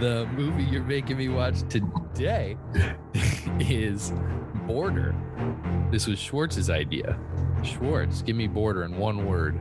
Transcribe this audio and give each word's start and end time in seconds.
the 0.00 0.26
movie 0.34 0.64
you're 0.64 0.82
making 0.82 1.16
me 1.18 1.28
watch 1.28 1.60
today 1.68 2.56
is 3.60 4.12
Border. 4.66 5.14
This 5.90 6.06
was 6.06 6.18
Schwartz's 6.18 6.70
idea. 6.70 7.18
Schwartz, 7.62 8.22
give 8.22 8.36
me 8.36 8.46
Border 8.46 8.84
in 8.84 8.96
one 8.96 9.26
word. 9.26 9.60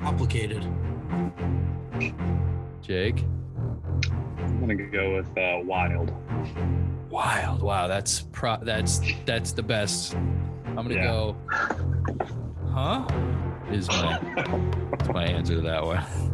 Complicated. 0.00 0.62
Jake. 2.80 3.24
I'm 4.38 4.60
gonna 4.60 4.74
go 4.74 5.16
with 5.16 5.26
uh, 5.38 5.58
Wild. 5.64 6.12
Wild. 7.10 7.62
Wow, 7.62 7.88
that's 7.88 8.22
pro- 8.32 8.62
that's 8.62 9.00
that's 9.26 9.52
the 9.52 9.62
best. 9.62 10.14
I'm 10.14 10.76
gonna 10.76 10.94
Yeah. 10.94 11.04
go. 11.04 11.36
Huh? 12.72 13.06
Is 13.70 13.88
my 13.88 14.18
is 15.00 15.08
my 15.08 15.24
answer 15.24 15.56
to 15.56 15.60
that 15.62 15.84
one. 15.84 16.04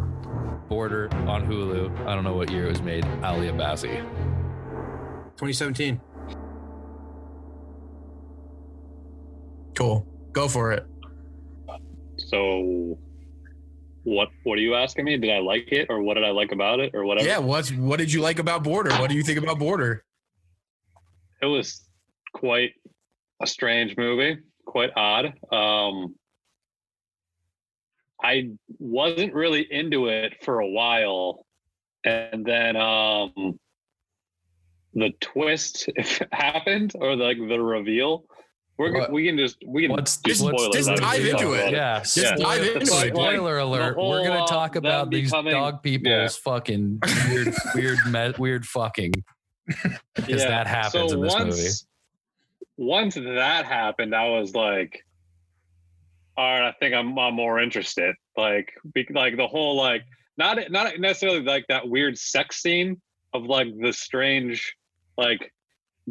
Border 0.68 1.08
on 1.26 1.46
Hulu. 1.46 2.06
I 2.06 2.14
don't 2.14 2.24
know 2.24 2.34
what 2.34 2.50
year 2.50 2.66
it 2.66 2.70
was 2.70 2.82
made. 2.82 3.04
Ali 3.22 3.48
Abbasi. 3.48 3.96
2017. 5.36 6.00
Cool. 9.74 10.06
Go 10.32 10.48
for 10.48 10.72
it. 10.72 10.86
So, 12.16 12.98
what 14.02 14.28
what 14.42 14.58
are 14.58 14.62
you 14.62 14.74
asking 14.74 15.04
me? 15.04 15.16
Did 15.16 15.30
I 15.30 15.38
like 15.38 15.68
it, 15.72 15.86
or 15.88 16.02
what 16.02 16.14
did 16.14 16.24
I 16.24 16.30
like 16.30 16.52
about 16.52 16.80
it, 16.80 16.94
or 16.94 17.04
whatever? 17.04 17.26
Yeah. 17.26 17.38
What's 17.38 17.70
what 17.72 17.98
did 17.98 18.12
you 18.12 18.20
like 18.20 18.38
about 18.38 18.64
Border? 18.64 18.90
What 18.96 19.08
do 19.08 19.16
you 19.16 19.22
think 19.22 19.38
about 19.38 19.58
Border? 19.58 20.04
it 21.40 21.46
was 21.46 21.88
quite 22.34 22.72
a 23.40 23.46
strange 23.46 23.96
movie, 23.96 24.38
quite 24.66 24.90
odd. 24.96 25.26
Um, 25.52 26.16
I 28.22 28.50
wasn't 28.78 29.32
really 29.34 29.66
into 29.72 30.06
it 30.08 30.34
for 30.44 30.60
a 30.60 30.66
while, 30.68 31.46
and 32.04 32.44
then 32.44 32.76
um, 32.76 33.58
the 34.94 35.10
twist 35.20 35.88
happened, 36.32 36.92
or 36.96 37.14
like 37.16 37.38
the 37.38 37.60
reveal. 37.60 38.24
We're 38.76 39.10
we 39.10 39.26
can 39.26 39.36
just 39.36 39.56
we 39.66 39.82
can 39.82 39.90
what's- 39.92 40.18
do 40.18 40.30
just- 40.30 40.40
spoilers. 40.40 40.74
just 40.86 41.00
dive 41.00 41.24
into 41.24 41.38
fuck 41.52 41.66
it. 41.66 41.72
Yeah, 41.72 41.98
Just 41.98 42.16
Yeah. 42.16 42.36
dive 42.36 42.62
into 42.62 42.76
It's 42.78 42.90
it. 42.90 42.94
like- 42.94 43.14
like, 43.14 43.34
Spoiler 43.36 43.58
alert: 43.58 43.96
the 43.96 44.02
We're 44.04 44.24
gonna 44.24 44.46
talk 44.46 44.76
uh, 44.76 44.78
about 44.78 45.10
these 45.10 45.30
becoming- 45.30 45.52
dog 45.52 45.82
people's 45.82 46.36
fucking 46.36 47.00
weird, 47.28 47.54
weird, 47.74 47.98
me- 48.08 48.34
weird 48.38 48.66
fucking. 48.66 49.12
Because 50.14 50.42
that 50.44 50.66
happens 50.68 51.12
in 51.12 51.20
this 51.20 51.34
once, 51.34 51.56
movie. 51.56 51.70
Once 52.76 53.14
that 53.16 53.64
happened, 53.66 54.14
I 54.14 54.28
was 54.28 54.54
like, 54.54 55.04
all 56.38 56.44
right, 56.44 56.68
I 56.68 56.72
think 56.78 56.94
I'm, 56.94 57.18
I'm 57.18 57.34
more 57.34 57.58
interested. 57.58 58.14
Like, 58.36 58.72
be, 58.94 59.04
like 59.10 59.36
the 59.36 59.48
whole 59.48 59.76
like 59.76 60.04
not 60.36 60.70
not 60.70 60.98
necessarily 61.00 61.42
like 61.42 61.66
that 61.68 61.88
weird 61.88 62.16
sex 62.16 62.62
scene 62.62 63.02
of 63.34 63.42
like 63.42 63.66
the 63.76 63.92
strange 63.92 64.76
like 65.16 65.52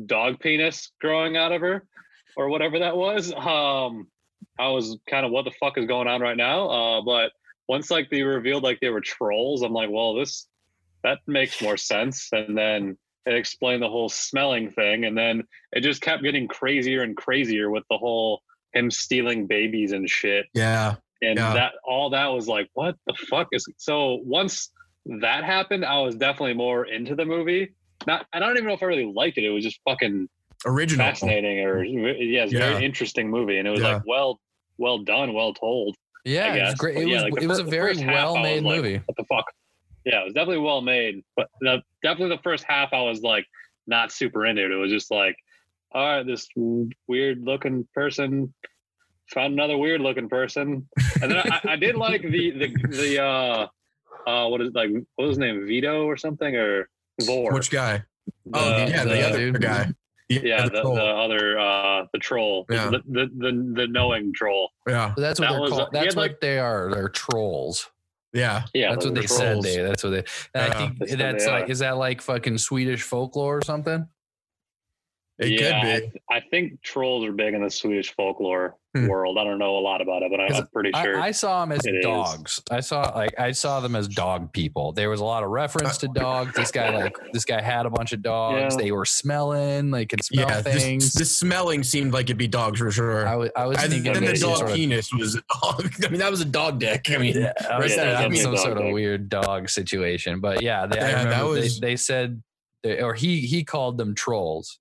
dog 0.05 0.42
penis 0.42 0.92
growing 1.00 1.38
out 1.38 1.53
of 1.53 1.61
her 1.61 1.86
or 2.36 2.50
whatever 2.50 2.80
that 2.80 2.98
was. 2.98 3.31
Um, 3.31 4.08
I 4.59 4.67
was 4.67 4.98
kind 5.09 5.25
of 5.25 5.31
what 5.31 5.45
the 5.45 5.52
fuck 5.52 5.78
is 5.78 5.86
going 5.86 6.09
on 6.09 6.20
right 6.20 6.36
now. 6.36 6.67
Uh, 6.67 7.02
but 7.03 7.31
once 7.70 7.89
like 7.89 8.09
they 8.09 8.23
revealed 8.23 8.64
like 8.64 8.81
they 8.81 8.89
were 8.89 9.00
trolls, 9.00 9.61
I'm 9.61 9.72
like, 9.72 9.89
well, 9.89 10.14
this 10.14 10.45
that 11.05 11.20
makes 11.25 11.61
more 11.61 11.78
sense. 11.78 12.28
And 12.33 12.58
then 12.58 12.98
it 13.25 13.33
explained 13.33 13.81
the 13.81 13.89
whole 13.89 14.09
smelling 14.09 14.72
thing, 14.72 15.05
and 15.05 15.17
then 15.17 15.44
it 15.72 15.81
just 15.83 16.02
kept 16.02 16.22
getting 16.22 16.50
crazier 16.50 17.03
and 17.03 17.16
crazier 17.16 17.70
with 17.70 17.86
the 17.89 17.98
whole 17.98 18.42
him 18.73 18.91
stealing 18.91 19.47
babies 19.47 19.91
and 19.91 20.09
shit. 20.09 20.45
Yeah. 20.53 20.95
And 21.21 21.37
Yeah. 21.37 21.53
that 21.53 21.73
all 21.83 22.09
that 22.11 22.27
was 22.27 22.47
like, 22.47 22.69
what 22.73 22.95
the 23.07 23.13
fuck 23.29 23.47
is 23.51 23.65
so 23.77 24.19
once 24.23 24.71
that 25.21 25.43
happened, 25.43 25.85
I 25.85 25.99
was 26.01 26.15
definitely 26.15 26.53
more 26.53 26.85
into 26.85 27.15
the 27.15 27.25
movie. 27.25 27.69
Not 28.05 28.25
I 28.33 28.39
don't 28.39 28.51
even 28.57 28.67
know 28.67 28.73
if 28.73 28.83
I 28.83 28.87
really 28.87 29.11
liked 29.11 29.37
it. 29.37 29.43
It 29.45 29.49
was 29.49 29.63
just 29.63 29.79
fucking 29.87 30.27
Original. 30.65 31.05
fascinating 31.05 31.59
or 31.61 31.83
yeah, 31.83 32.43
it's 32.43 32.53
a 32.53 32.58
Yeah. 32.58 32.71
very 32.73 32.86
interesting 32.86 33.30
movie. 33.30 33.58
And 33.58 33.67
it 33.67 33.71
was 33.71 33.81
Yeah. 33.81 33.93
like 33.95 34.03
well 34.05 34.39
well 34.77 34.99
done, 34.99 35.33
well 35.33 35.53
told. 35.53 35.95
Yeah, 36.23 36.53
it 36.53 36.61
was 36.61 36.75
great. 36.75 36.97
It 36.97 37.08
yeah, 37.08 37.15
was 37.15 37.23
like 37.23 37.33
the 37.36 37.42
it 37.43 37.47
was 37.47 37.59
a 37.59 37.63
very 37.63 37.93
first 37.93 38.02
half, 38.02 38.15
I 38.15 38.25
was 38.25 38.33
well 38.33 38.43
made 38.43 38.63
like, 38.63 38.75
movie. 38.77 38.97
What 39.05 39.17
the 39.17 39.23
fuck? 39.23 39.45
Yeah, 40.05 40.21
it 40.21 40.25
was 40.25 40.33
definitely 40.33 40.59
well 40.63 40.81
made. 40.81 41.23
But 41.36 41.47
the, 41.61 41.81
definitely 42.03 42.36
the 42.36 42.42
first 42.43 42.63
half 42.67 42.93
I 42.93 43.02
was 43.02 43.21
like 43.21 43.45
not 43.87 44.11
super 44.11 44.45
into 44.45 44.63
it. 44.65 44.71
It 44.71 44.75
was 44.75 44.92
just 44.92 45.09
like, 45.09 45.36
all 45.92 46.17
right, 46.17 46.25
this 46.25 46.48
weird 47.08 47.42
looking 47.43 47.87
person 47.93 48.53
found 49.33 49.53
another 49.53 49.77
weird 49.77 50.02
looking 50.02 50.30
person. 50.30 50.87
And 51.21 51.31
then 51.31 51.37
I, 51.52 51.61
I 51.71 51.75
did 51.75 51.95
like 52.08 52.21
the 52.21 52.52
the 52.52 52.87
the 52.89 53.23
uh 53.23 53.67
uh 54.30 54.48
what 54.49 54.61
is 54.61 54.70
it, 54.70 54.75
like 54.75 54.89
what 55.15 55.25
was 55.27 55.30
his 55.31 55.37
name? 55.39 55.65
Vito 55.67 56.05
or 56.05 56.17
something 56.17 56.55
or 56.55 56.89
Vore. 57.23 57.53
Which 57.53 57.71
guy? 57.71 58.03
The- 58.45 58.52
oh, 58.59 58.77
yeah, 58.87 59.03
the, 59.03 59.09
the 59.09 59.27
other 59.27 59.37
dude. 59.37 59.61
guy. 59.61 59.92
yeah, 60.30 60.64
the, 60.67 60.81
troll. 60.81 60.95
the 60.95 61.02
other 61.03 61.59
uh 61.59 62.05
the 62.14 62.19
troll. 62.19 62.65
Yeah. 62.69 62.89
The, 62.89 63.02
the 63.08 63.30
the 63.37 63.73
the 63.75 63.87
knowing 63.87 64.33
troll. 64.33 64.69
yeah, 64.87 65.14
But 65.15 65.21
that's 65.21 65.39
what 65.39 65.48
that 65.48 65.52
they're 65.54 65.61
was- 65.61 65.71
called. 65.71 65.89
That's 65.93 66.15
what 66.15 66.21
like- 66.31 66.42
they 66.42 66.59
are. 66.59 66.92
They're 66.93 67.09
trolls. 67.09 67.89
yeah. 68.33 68.64
Yeah, 68.73 68.92
that's 68.92 69.05
what 69.05 69.15
the 69.15 69.21
they 69.21 69.27
said. 69.27 69.61
They. 69.64 69.81
That's 69.81 70.04
what 70.04 70.09
they. 70.11 70.23
And 70.54 70.73
I 70.73 70.77
think 70.77 70.99
That's 70.99 71.15
that's 71.15 71.45
like. 71.48 71.65
are. 71.67 71.71
Is 71.71 71.80
that 71.80 71.98
like 71.98 72.21
fucking 72.21 72.58
Swedish 72.58 73.04
folklore 73.04 73.58
or 73.58 73.61
something? 73.64 74.05
It 75.39 75.49
yeah, 75.61 75.99
could 75.99 76.14
be. 76.14 76.21
I, 76.31 76.37
I 76.37 76.39
think 76.49 76.81
trolls 76.81 77.23
are 77.25 77.31
big 77.31 77.53
in 77.53 77.64
the 77.64 77.70
Swedish 77.70 78.14
folklore 78.15 78.75
Hmm. 78.95 79.05
world. 79.08 79.37
I 79.37 79.43
don't 79.43 79.59
know 79.59 79.77
a 79.77 79.80
lot 79.81 80.02
about 80.02 80.23
it, 80.23 80.31
but 80.31 80.39
I'm 80.39 80.65
pretty 80.70 80.92
sure. 80.95 81.20
I, 81.20 81.27
I 81.27 81.31
saw 81.31 81.59
them 81.64 81.73
as 81.73 81.86
it 81.86 81.95
is. 81.98 82.03
dogs. 82.03 82.59
I 82.71 82.80
saw 82.80 83.02
like 83.15 83.37
I 83.39 83.52
saw 83.52 83.80
them 83.81 83.95
as 83.95 84.08
dog 84.08 84.52
people. 84.53 84.93
There 84.93 85.09
was 85.11 85.20
a 85.20 85.25
lot 85.25 85.43
of 85.43 85.49
reference 85.52 85.98
to 85.99 86.08
dogs. 86.08 86.55
This 86.55 86.71
guy 86.71 86.95
like 86.95 87.15
this 87.33 87.45
guy 87.45 87.61
had 87.61 87.86
a 87.86 87.89
bunch 87.92 88.14
of 88.14 88.23
dogs. 88.23 88.75
Yeah. 88.75 88.81
They 88.83 88.92
were 88.92 89.05
smelling. 89.05 89.92
They 89.92 90.05
could 90.08 90.23
smell 90.23 90.48
Yeah, 90.48 90.61
things. 90.64 91.03
this, 91.11 91.14
the 91.14 91.25
smelling 91.25 91.83
seemed 91.83 92.14
like 92.14 92.23
it'd 92.27 92.37
be 92.37 92.48
dogs 92.48 92.80
for 92.80 92.89
sure. 92.89 93.27
I 93.27 93.36
was 93.36 93.49
I 93.55 93.67
was 93.67 93.77
and 93.77 93.92
thinking 93.92 94.14
then 94.14 94.23
the 94.23 94.27
maybe 94.30 94.37
some 94.39 94.49
dog 94.52 94.58
sort 94.59 94.69
of- 94.71 94.75
penis 94.77 95.14
was 95.14 95.36
a 95.36 95.43
dog. 95.61 95.92
I 96.04 96.08
mean, 96.08 96.19
that 96.19 96.31
was 96.31 96.42
a 96.42 96.45
dog 96.45 96.80
dick. 96.80 97.11
I 97.11 97.17
mean, 97.17 97.36
Yeah, 97.39 97.54
I 97.69 97.77
was 97.77 97.92
Yeah, 97.95 97.98
thinking 97.98 98.14
definitely 98.14 98.37
some 98.37 98.55
dog 98.55 98.64
sort 98.64 98.77
of 98.80 98.93
weird 98.93 99.30
dog 99.30 99.69
situation. 99.69 100.39
But 100.39 100.64
yeah, 100.64 100.87
they, 100.87 100.99
I 100.99 101.25
that 101.25 101.45
was- 101.45 101.80
they, 101.80 101.89
they 101.89 101.95
said, 101.98 102.42
or 102.83 103.14
he 103.14 103.42
he 103.42 103.64
called 103.64 103.98
them 103.99 104.15
trolls. 104.15 104.80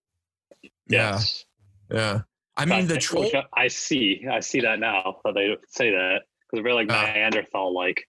Yes. 0.89 1.45
yeah. 1.91 2.21
I 2.57 2.65
mean, 2.65 2.87
the 2.87 2.97
troll. 2.99 3.31
I- 3.35 3.45
I 3.65 3.69
see. 3.69 4.25
I 4.31 4.41
see 4.41 4.61
that 4.61 4.79
now 4.79 5.19
that 5.25 5.35
they 5.35 5.57
say 5.69 5.91
that 5.91 6.23
because 6.51 6.65
they're 6.65 6.75
like 6.75 6.91
Uh, 6.91 7.03
Neanderthal 7.03 7.75
like. 7.75 8.05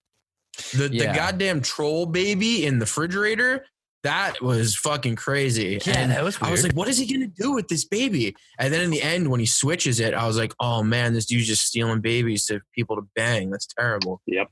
The, 0.76 0.88
Yeah. 0.92 1.12
the 1.12 1.16
goddamn 1.18 1.60
troll 1.60 2.06
baby 2.06 2.64
in 2.66 2.78
the 2.78 2.84
refrigerator, 2.84 3.64
that 4.04 4.40
was 4.42 4.74
fucking 4.76 5.16
crazy. 5.16 5.74
and 5.86 6.10
that 6.10 6.24
was 6.24 6.38
I 6.40 6.50
was 6.50 6.62
like, 6.62 6.72
what 6.72 6.88
is 6.88 6.98
he 6.98 7.06
going 7.06 7.20
to 7.30 7.42
do 7.42 7.52
with 7.52 7.68
this 7.68 7.84
baby? 7.84 8.34
And 8.58 8.72
then 8.72 8.80
in 8.80 8.90
the 8.90 9.02
end, 9.02 9.28
when 9.30 9.38
he 9.40 9.46
switches 9.46 10.00
it, 10.00 10.14
I 10.14 10.26
was 10.26 10.36
like, 10.38 10.54
oh 10.60 10.82
man, 10.82 11.12
this 11.14 11.26
dude's 11.26 11.46
just 11.46 11.64
stealing 11.66 12.00
babies 12.00 12.46
to 12.46 12.60
people 12.74 12.96
to 12.96 13.02
bang. 13.14 13.50
That's 13.50 13.66
terrible. 13.66 14.20
Yep. 14.26 14.48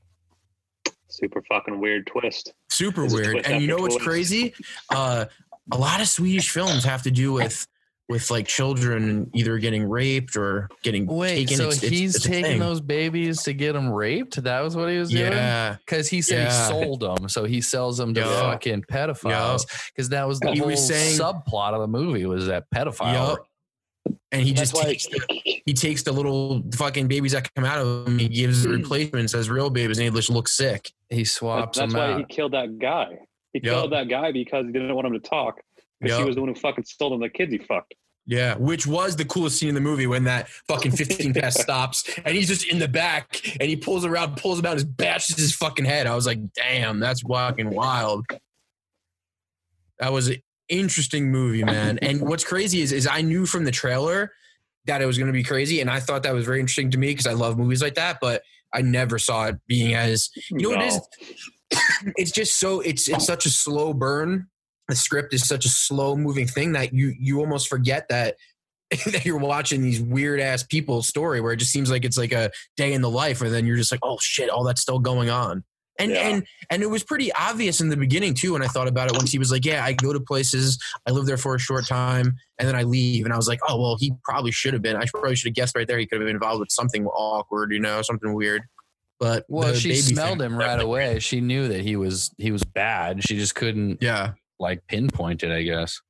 Super 1.09 1.41
fucking 1.49 1.79
weird 1.79 2.05
twist. 2.07 2.53
Super 2.69 3.05
It's 3.05 3.13
weird. 3.13 3.31
twist 3.31 3.49
And 3.49 3.61
you 3.63 3.69
after 3.69 3.77
know 3.77 3.81
what's 3.81 3.95
twist. 3.95 4.07
crazy? 4.07 4.53
Uh, 4.89 5.25
a 5.71 5.77
lot 5.77 6.01
of 6.01 6.07
Swedish 6.07 6.49
films 6.51 6.83
have 6.83 7.03
to 7.03 7.11
do 7.11 7.33
with 7.33 7.65
with 8.09 8.31
like 8.31 8.47
children 8.47 9.29
either 9.33 9.57
getting 9.57 9.87
raped 9.87 10.35
or 10.37 10.69
getting 10.81 11.05
Wait, 11.05 11.35
taken. 11.47 11.57
so 11.57 11.63
It's- 11.63 11.77
it's- 11.83 11.91
he's 11.91 12.15
it's 12.15 12.25
a 12.25 12.29
taking 12.29 12.59
those 12.59 12.79
babies 12.79 13.43
to 13.43 13.53
get 13.53 13.73
them 13.73 13.89
raped? 13.89 14.41
That 14.43 14.61
was 14.61 14.75
what 14.77 14.89
he 14.89 14.97
was 14.97 15.09
doing? 15.09 15.31
Yeah. 15.33 15.75
Because 15.85 16.07
he 16.07 16.21
said 16.21 16.45
Yeah. 16.47 16.67
he 16.67 16.73
sold 16.85 17.01
them, 17.01 17.27
so 17.27 17.43
he 17.43 17.59
sells 17.59 17.97
them 17.97 18.13
to 18.13 18.21
Yeah. 18.21 18.27
fucking 18.51 18.83
pedophiles. 18.83 19.65
Because 19.93 20.09
that 20.09 20.25
was 20.27 20.39
the 20.39 20.51
He 20.53 20.59
whole 20.59 20.69
was 20.69 20.87
saying- 20.87 21.19
subplot 21.19 21.73
of 21.73 21.81
the 21.81 21.87
movie 21.87 22.25
was 22.25 22.47
that 22.47 22.65
pedophile. 22.73 23.13
Yup. 23.13 23.47
And 24.31 24.41
he 24.41 24.53
That's 24.53 24.71
just 24.71 24.83
takes 24.83 25.05
the, 25.07 25.19
he 25.65 25.73
takes 25.73 26.03
the 26.03 26.13
little 26.13 26.63
fucking 26.75 27.07
babies 27.09 27.33
that 27.33 27.53
come 27.55 27.65
out 27.65 27.79
of 27.79 28.07
him. 28.07 28.19
He 28.19 28.29
gives 28.29 28.63
the 28.63 28.69
replacements 28.69 29.33
as 29.33 29.49
real 29.49 29.69
babies, 29.69 29.97
and 29.99 30.07
they 30.07 30.17
just 30.17 30.29
look 30.29 30.47
sick. 30.47 30.91
He 31.09 31.25
swaps 31.25 31.77
That's 31.77 31.93
them 31.93 31.99
why 32.01 32.11
out. 32.13 32.19
he 32.19 32.25
killed 32.33 32.53
that 32.53 32.77
guy. 32.79 33.19
He 33.53 33.59
Yep. 33.63 33.73
killed 33.73 33.91
that 33.91 34.07
guy 34.09 34.31
because 34.31 34.65
he 34.65 34.71
didn't 34.71 34.93
want 34.95 35.07
him 35.07 35.13
to 35.13 35.19
talk. 35.19 35.59
Because 35.99 36.15
he 36.15 36.19
Yep. 36.19 36.27
was 36.27 36.35
the 36.35 36.41
one 36.41 36.49
who 36.49 36.55
fucking 36.59 36.85
stole 36.85 37.11
them 37.11 37.21
the 37.21 37.29
kids 37.29 37.51
he 37.51 37.57
fucked. 37.57 37.95
Yeah, 38.29 38.55
which 38.55 38.85
was 38.85 39.15
the 39.15 39.23
coolest 39.23 39.57
scene 39.57 39.69
in 39.69 39.75
the 39.75 39.81
movie 39.81 40.05
when 40.05 40.25
that 40.25 40.49
fucking 40.67 40.91
15 40.91 41.33
pass 41.33 41.57
stops 41.61 42.03
and 42.25 42.35
he's 42.35 42.49
just 42.49 42.67
in 42.67 42.77
the 42.77 42.87
back 42.87 43.41
and 43.61 43.69
he 43.69 43.77
pulls 43.77 44.03
around, 44.03 44.35
pulls 44.35 44.59
him 44.59 44.65
out, 44.65 44.73
and 44.73 44.81
just 44.81 44.97
bashes 44.97 45.37
his 45.37 45.55
fucking 45.55 45.85
head. 45.85 46.07
I 46.07 46.13
was 46.15 46.25
like, 46.27 46.39
damn, 46.53 46.99
that's 46.99 47.21
fucking 47.21 47.69
wild. 47.69 48.25
That 49.99 50.11
was 50.11 50.27
an 50.27 50.43
interesting 50.67 51.31
movie, 51.31 51.63
man. 51.63 51.99
And 52.01 52.21
what's 52.21 52.43
crazy 52.43 52.81
is, 52.81 52.91
is 52.91 53.07
I 53.07 53.21
knew 53.21 53.45
from 53.45 53.63
the 53.63 53.71
trailer 53.71 54.33
that 54.85 55.01
it 55.01 55.05
was 55.05 55.17
going 55.17 55.27
to 55.27 55.33
be 55.33 55.43
crazy, 55.43 55.81
and 55.81 55.89
I 55.89 55.99
thought 55.99 56.23
that 56.23 56.33
was 56.33 56.45
very 56.45 56.59
interesting 56.59 56.91
to 56.91 56.97
me 56.97 57.07
because 57.07 57.27
I 57.27 57.33
love 57.33 57.57
movies 57.57 57.81
like 57.81 57.95
that. 57.95 58.17
But 58.21 58.43
I 58.73 58.81
never 58.81 59.17
saw 59.19 59.45
it 59.45 59.55
being 59.67 59.95
as 59.95 60.29
you 60.49 60.57
know 60.57 60.69
what 60.71 60.81
it 60.81 60.87
is. 60.87 61.01
It's 62.15 62.31
just 62.31 62.59
so 62.59 62.79
it's 62.79 63.09
it's 63.09 63.25
such 63.25 63.45
a 63.45 63.49
slow 63.49 63.93
burn. 63.93 64.47
The 64.87 64.95
script 64.95 65.33
is 65.33 65.47
such 65.47 65.65
a 65.65 65.69
slow 65.69 66.15
moving 66.15 66.47
thing 66.47 66.71
that 66.73 66.93
you 66.93 67.13
you 67.19 67.39
almost 67.39 67.67
forget 67.67 68.07
that 68.09 68.35
that 69.05 69.25
you're 69.25 69.37
watching 69.37 69.81
these 69.81 70.01
weird 70.01 70.39
ass 70.39 70.63
people's 70.63 71.07
story 71.07 71.41
where 71.41 71.51
it 71.53 71.57
just 71.57 71.71
seems 71.71 71.91
like 71.91 72.05
it's 72.05 72.17
like 72.17 72.31
a 72.31 72.51
day 72.77 72.93
in 72.93 73.01
the 73.01 73.09
life, 73.09 73.41
and 73.41 73.53
then 73.53 73.65
you're 73.65 73.75
just 73.77 73.91
like, 73.91 73.99
oh 74.03 74.17
shit, 74.21 74.49
all 74.49 74.63
that's 74.63 74.81
still 74.81 74.99
going 74.99 75.29
on. 75.29 75.63
And 75.99 76.11
Yeah. 76.11 76.29
and 76.29 76.47
and 76.69 76.83
it 76.83 76.85
was 76.85 77.03
pretty 77.03 77.33
obvious 77.33 77.81
in 77.81 77.89
the 77.89 77.97
beginning 77.97 78.33
too. 78.35 78.53
When 78.53 78.61
I 78.61 78.67
thought 78.67 78.87
about 78.87 79.09
it, 79.09 79.17
once 79.17 79.31
he 79.31 79.39
was 79.39 79.51
like, 79.51 79.65
"Yeah, 79.65 79.83
I 79.83 79.93
go 79.93 80.13
to 80.13 80.19
places, 80.19 80.77
I 81.07 81.11
live 81.11 81.25
there 81.25 81.37
for 81.37 81.55
a 81.55 81.59
short 81.59 81.87
time, 81.87 82.35
and 82.59 82.67
then 82.67 82.75
I 82.75 82.83
leave," 82.83 83.25
and 83.25 83.33
I 83.33 83.35
was 83.35 83.47
like, 83.47 83.59
"Oh 83.67 83.81
well, 83.81 83.97
he 83.99 84.13
probably 84.23 84.51
should 84.51 84.73
have 84.73 84.83
been. 84.83 84.95
I 84.95 85.05
probably 85.11 85.35
should 85.35 85.49
have 85.49 85.55
guessed 85.55 85.75
right 85.75 85.87
there. 85.87 85.97
He 85.97 86.05
could 86.05 86.21
have 86.21 86.27
been 86.27 86.35
involved 86.35 86.59
with 86.59 86.71
something 86.71 87.05
awkward, 87.07 87.73
you 87.73 87.79
know, 87.79 88.01
something 88.03 88.33
weird." 88.33 88.61
But 89.19 89.45
Well, 89.49 89.73
she 89.73 89.95
smelled 89.95 90.37
thing- 90.37 90.51
him 90.51 90.57
right 90.57 90.79
away. 90.79 91.17
She 91.17 91.41
knew 91.41 91.67
that 91.67 91.81
he 91.81 91.95
was 91.95 92.29
he 92.37 92.51
was 92.51 92.63
bad. 92.63 93.27
She 93.27 93.35
just 93.35 93.55
couldn't 93.55 93.97
Yeah, 94.01 94.33
like 94.59 94.85
pinpointed. 94.87 95.51
I 95.51 95.63
guess. 95.63 96.01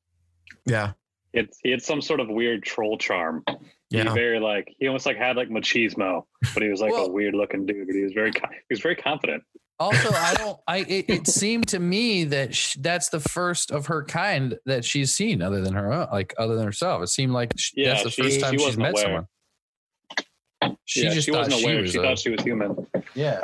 yeah, 0.66 0.92
It's 1.34 1.58
he 1.64 1.72
had 1.72 1.82
some 1.82 2.02
sort 2.02 2.20
of 2.20 2.30
weird 2.30 2.64
troll 2.64 2.98
charm. 2.98 3.44
He 3.90 3.98
yeah. 3.98 4.14
very 4.14 4.40
like 4.40 4.74
he 4.80 4.88
almost 4.88 5.06
like 5.06 5.18
had 5.18 5.38
like 5.38 5.50
machismo, 5.50 6.24
but 6.54 6.62
he 6.64 6.70
was 6.70 6.82
like 6.82 6.92
Well- 6.92 7.06
a 7.06 7.12
weird 7.12 7.36
looking 7.36 7.66
dude. 7.66 7.88
But 7.88 7.96
he 7.96 8.04
was 8.04 8.14
very 8.14 8.32
he 8.32 8.40
was 8.70 8.80
very 8.82 8.96
confident. 8.96 9.44
Also, 9.80 10.10
I 10.12 10.34
don't. 10.38 10.60
I 10.68 10.78
it, 10.80 11.06
it 11.08 11.28
seemed 11.28 11.68
to 11.70 11.80
me 11.80 12.24
that 12.26 12.56
sh- 12.56 12.78
that's 12.80 13.10
the 13.10 13.20
first 13.20 13.70
of 13.72 13.86
her 13.86 14.04
kind 14.04 14.58
that 14.66 14.84
she's 14.84 15.14
seen, 15.14 15.42
other 15.44 15.62
than 15.62 15.74
her 15.76 15.94
own, 15.94 16.08
like 16.12 16.34
other 16.40 16.56
than 16.56 16.66
herself. 16.66 17.04
It 17.04 17.08
seemed 17.10 17.32
like 17.32 17.54
sh- 17.58 17.74
Yeah, 17.76 17.90
that's 17.94 18.04
the 18.06 18.10
she- 18.10 18.22
first 18.24 18.40
time 18.42 18.52
she 18.54 18.58
she's 18.58 18.66
wasn't 18.66 18.82
met 18.82 18.92
aware. 18.94 19.04
someone. 19.04 19.28
She 20.86 21.04
yeah, 21.04 21.14
just 21.14 21.26
she 21.26 21.32
thought 21.32 21.46
wasn't 21.50 21.64
aware. 21.64 21.76
she 21.76 21.82
was. 21.82 21.92
she 21.92 21.98
a- 22.00 22.02
thought 22.02 22.20
she 22.20 22.30
was 22.32 22.42
human. 22.42 22.88
yeah. 23.14 23.40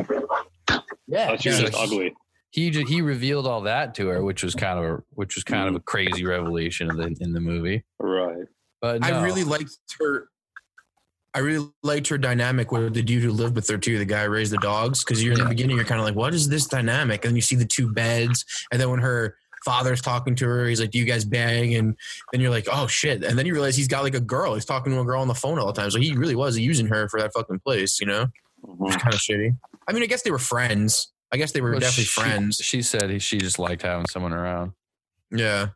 Yeah, 1.07 1.27
Thought 1.27 1.41
she 1.43 1.49
was 1.49 1.59
just 1.59 1.75
ugly. 1.75 2.13
He 2.53 2.69
ju- 2.69 2.85
he 2.85 3.01
revealed 3.01 3.47
all 3.47 3.61
that 3.61 3.95
to 3.95 4.09
her, 4.09 4.23
which 4.23 4.43
was 4.43 4.53
kind 4.53 4.77
of 4.77 4.85
a 4.85 5.03
which 5.09 5.33
was 5.33 5.43
kind 5.43 5.67
of 5.67 5.73
a 5.73 5.79
crazy 5.79 6.23
revelation 6.23 6.87
in 6.87 6.97
the 6.97 7.15
in 7.19 7.33
the 7.33 7.39
movie. 7.39 7.83
Right. 7.99 8.45
But 8.79 9.01
no. 9.01 9.07
I 9.07 9.23
really 9.23 9.43
liked 9.43 9.75
her. 9.99 10.29
I 11.33 11.39
really 11.39 11.67
liked 11.81 12.09
her 12.09 12.19
dynamic 12.19 12.71
with 12.71 12.93
the 12.93 13.01
dude 13.01 13.23
who 13.23 13.31
lived 13.31 13.55
with 13.55 13.67
her 13.69 13.79
too. 13.79 13.97
The 13.97 14.05
guy 14.05 14.25
who 14.25 14.29
raised 14.29 14.51
the 14.51 14.59
dogs. 14.59 15.03
Because 15.03 15.23
you're 15.23 15.33
in 15.33 15.39
Yeah. 15.39 15.45
the 15.45 15.49
beginning, 15.49 15.77
you're 15.77 15.85
kind 15.85 15.99
of 15.99 16.05
like, 16.05 16.13
"What 16.13 16.35
is 16.35 16.47
this 16.47 16.67
dynamic?" 16.67 17.25
And 17.25 17.31
then 17.31 17.35
you 17.35 17.41
see 17.41 17.55
the 17.55 17.65
two 17.65 17.91
beds, 17.91 18.45
and 18.71 18.79
then 18.79 18.91
when 18.91 18.99
her 18.99 19.35
father's 19.65 20.01
talking 20.01 20.35
to 20.35 20.45
her, 20.45 20.67
he's 20.67 20.79
like, 20.79 20.91
"Do 20.91 20.99
you 20.99 21.05
guys 21.05 21.25
bang?" 21.25 21.73
And 21.73 21.97
then 22.31 22.39
you're 22.39 22.51
like, 22.51 22.67
"Oh 22.71 22.85
shit!" 22.85 23.23
And 23.23 23.35
then 23.39 23.47
you 23.47 23.53
realize 23.53 23.75
he's 23.75 23.87
got 23.87 24.03
like 24.03 24.13
a 24.13 24.19
girl. 24.19 24.53
He's 24.53 24.65
talking 24.65 24.93
to 24.93 24.99
a 24.99 25.05
girl 25.05 25.21
on 25.21 25.27
the 25.27 25.33
phone 25.33 25.57
all 25.57 25.65
the 25.65 25.73
time. 25.73 25.89
So 25.89 25.97
he 25.97 26.13
really 26.15 26.35
was 26.35 26.55
using 26.59 26.85
her 26.85 27.09
for 27.09 27.19
that 27.19 27.33
fucking 27.33 27.61
place. 27.61 27.99
You 27.99 28.05
know, 28.05 28.27
mm-hmm. 28.63 28.85
it's 28.85 28.97
kind 28.97 29.15
of 29.15 29.19
shitty. 29.19 29.57
I 29.87 29.91
mean, 29.91 30.03
I 30.03 30.05
guess 30.05 30.21
they 30.21 30.29
were 30.29 30.37
friends. 30.37 31.12
I 31.33 31.37
guess 31.37 31.51
they 31.51 31.61
were 31.61 31.71
Well, 31.71 31.79
definitely 31.79 32.03
she- 32.05 32.21
friends. 32.21 32.57
She 32.63 32.81
said 32.83 33.09
he, 33.09 33.17
she 33.19 33.37
just 33.39 33.57
liked 33.59 33.81
having 33.81 34.05
someone 34.07 34.33
around. 34.33 34.73
Yeah, 35.31 35.69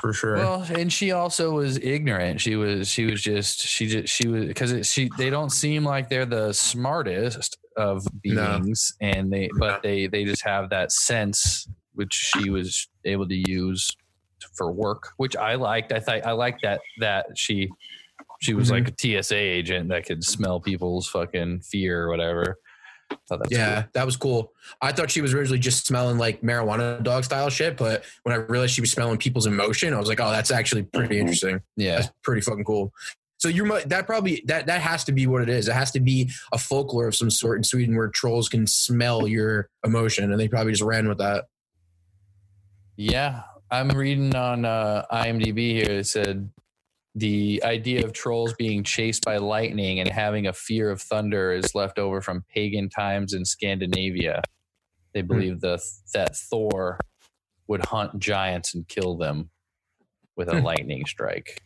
for 0.00 0.12
sure. 0.12 0.36
Well, 0.36 0.62
and 0.70 0.92
she 0.92 1.10
also 1.10 1.50
was 1.52 1.78
ignorant. 1.78 2.40
She 2.40 2.54
was 2.54 2.88
she 2.88 3.06
was 3.06 3.20
just 3.20 3.60
she 3.60 3.86
just 3.88 4.12
she 4.14 4.28
was 4.28 4.44
because 4.46 4.86
she 4.88 5.10
they 5.18 5.30
don't 5.30 5.50
seem 5.50 5.84
like 5.84 6.08
they're 6.08 6.26
the 6.26 6.52
smartest 6.52 7.58
of 7.76 8.06
No. 8.24 8.58
beings, 8.60 8.94
and 9.00 9.32
they 9.32 9.50
but 9.58 9.82
they 9.82 10.06
they 10.06 10.24
just 10.24 10.44
have 10.44 10.70
that 10.70 10.92
sense 10.92 11.66
which 11.94 12.12
she 12.14 12.50
was 12.50 12.88
able 13.04 13.26
to 13.26 13.50
use 13.50 13.90
for 14.56 14.70
work, 14.70 15.10
which 15.16 15.34
I 15.34 15.56
liked. 15.56 15.92
I 15.92 15.98
thought 15.98 16.24
I 16.24 16.32
liked 16.32 16.62
that 16.62 16.80
that 17.00 17.26
she 17.36 17.68
she 18.40 18.54
was 18.54 18.68
Mhm. 18.68 18.72
like 18.72 18.88
a 18.88 18.92
TSA 19.22 19.34
agent 19.34 19.88
that 19.88 20.06
could 20.06 20.22
smell 20.22 20.60
people's 20.60 21.08
fucking 21.08 21.62
fear 21.62 22.04
or 22.04 22.08
whatever. 22.10 22.58
Yeah, 23.50 23.82
cool. 23.82 23.90
that 23.94 24.06
was 24.06 24.16
cool. 24.16 24.52
I 24.80 24.92
thought 24.92 25.10
she 25.10 25.20
was 25.20 25.34
originally 25.34 25.58
just 25.58 25.86
smelling 25.86 26.18
like 26.18 26.40
marijuana 26.42 27.02
dog 27.02 27.24
style 27.24 27.50
shit, 27.50 27.76
but 27.76 28.04
when 28.22 28.34
I 28.34 28.38
realized 28.38 28.74
she 28.74 28.80
was 28.80 28.90
smelling 28.92 29.18
people's 29.18 29.46
emotion, 29.46 29.92
I 29.94 29.98
was 29.98 30.08
like, 30.08 30.20
oh, 30.20 30.30
that's 30.30 30.50
actually 30.50 30.82
pretty 30.84 31.16
Mhm. 31.16 31.20
interesting. 31.20 31.62
yeah. 31.76 31.96
That's 32.00 32.12
pretty 32.22 32.40
fucking 32.42 32.64
cool. 32.64 32.92
So 33.38 33.48
you're 33.48 33.80
that 33.82 34.06
probably 34.06 34.42
that 34.46 34.66
that 34.66 34.80
has 34.80 35.04
to 35.04 35.12
be 35.12 35.26
what 35.28 35.42
it 35.42 35.48
is. 35.48 35.68
It 35.68 35.72
has 35.74 35.92
to 35.92 36.00
be 36.00 36.28
a 36.52 36.58
folklore 36.58 37.06
of 37.06 37.14
some 37.14 37.30
sort 37.30 37.56
in 37.58 37.62
Sweden 37.64 37.96
where 37.96 38.08
trolls 38.08 38.48
can 38.48 38.66
smell 38.66 39.28
your 39.28 39.68
emotion, 39.84 40.32
and 40.32 40.40
they 40.40 40.48
probably 40.48 40.72
just 40.72 40.82
ran 40.82 41.06
with 41.08 41.18
that. 41.18 41.44
Yeah, 42.96 43.42
I'm 43.70 43.90
reading 43.90 44.34
on 44.34 44.64
uh, 44.64 45.04
IMDb 45.12 45.70
here. 45.70 45.98
It 46.00 46.06
said 46.08 46.50
the 47.14 47.62
idea 47.64 48.04
of 48.04 48.12
trolls 48.12 48.54
being 48.54 48.84
chased 48.84 49.24
by 49.24 49.38
lightning 49.38 50.00
and 50.00 50.08
having 50.08 50.46
a 50.46 50.52
fear 50.52 50.90
of 50.90 51.02
thunder 51.02 51.52
is 51.52 51.74
left 51.74 51.98
over 51.98 52.20
from 52.20 52.44
pagan 52.54 52.88
times 52.88 53.34
in 53.34 53.44
Scandinavia. 53.44 54.42
They 55.14 55.22
believe 55.22 55.60
the 55.60 55.80
that 56.14 56.36
Thor 56.36 56.98
would 57.68 57.86
hunt 57.86 58.18
giants 58.18 58.74
and 58.74 58.88
kill 58.88 59.16
them 59.16 59.50
with 60.36 60.48
a 60.48 60.56
Hmm. 60.58 60.64
lightning 60.64 61.06
strike. 61.06 61.62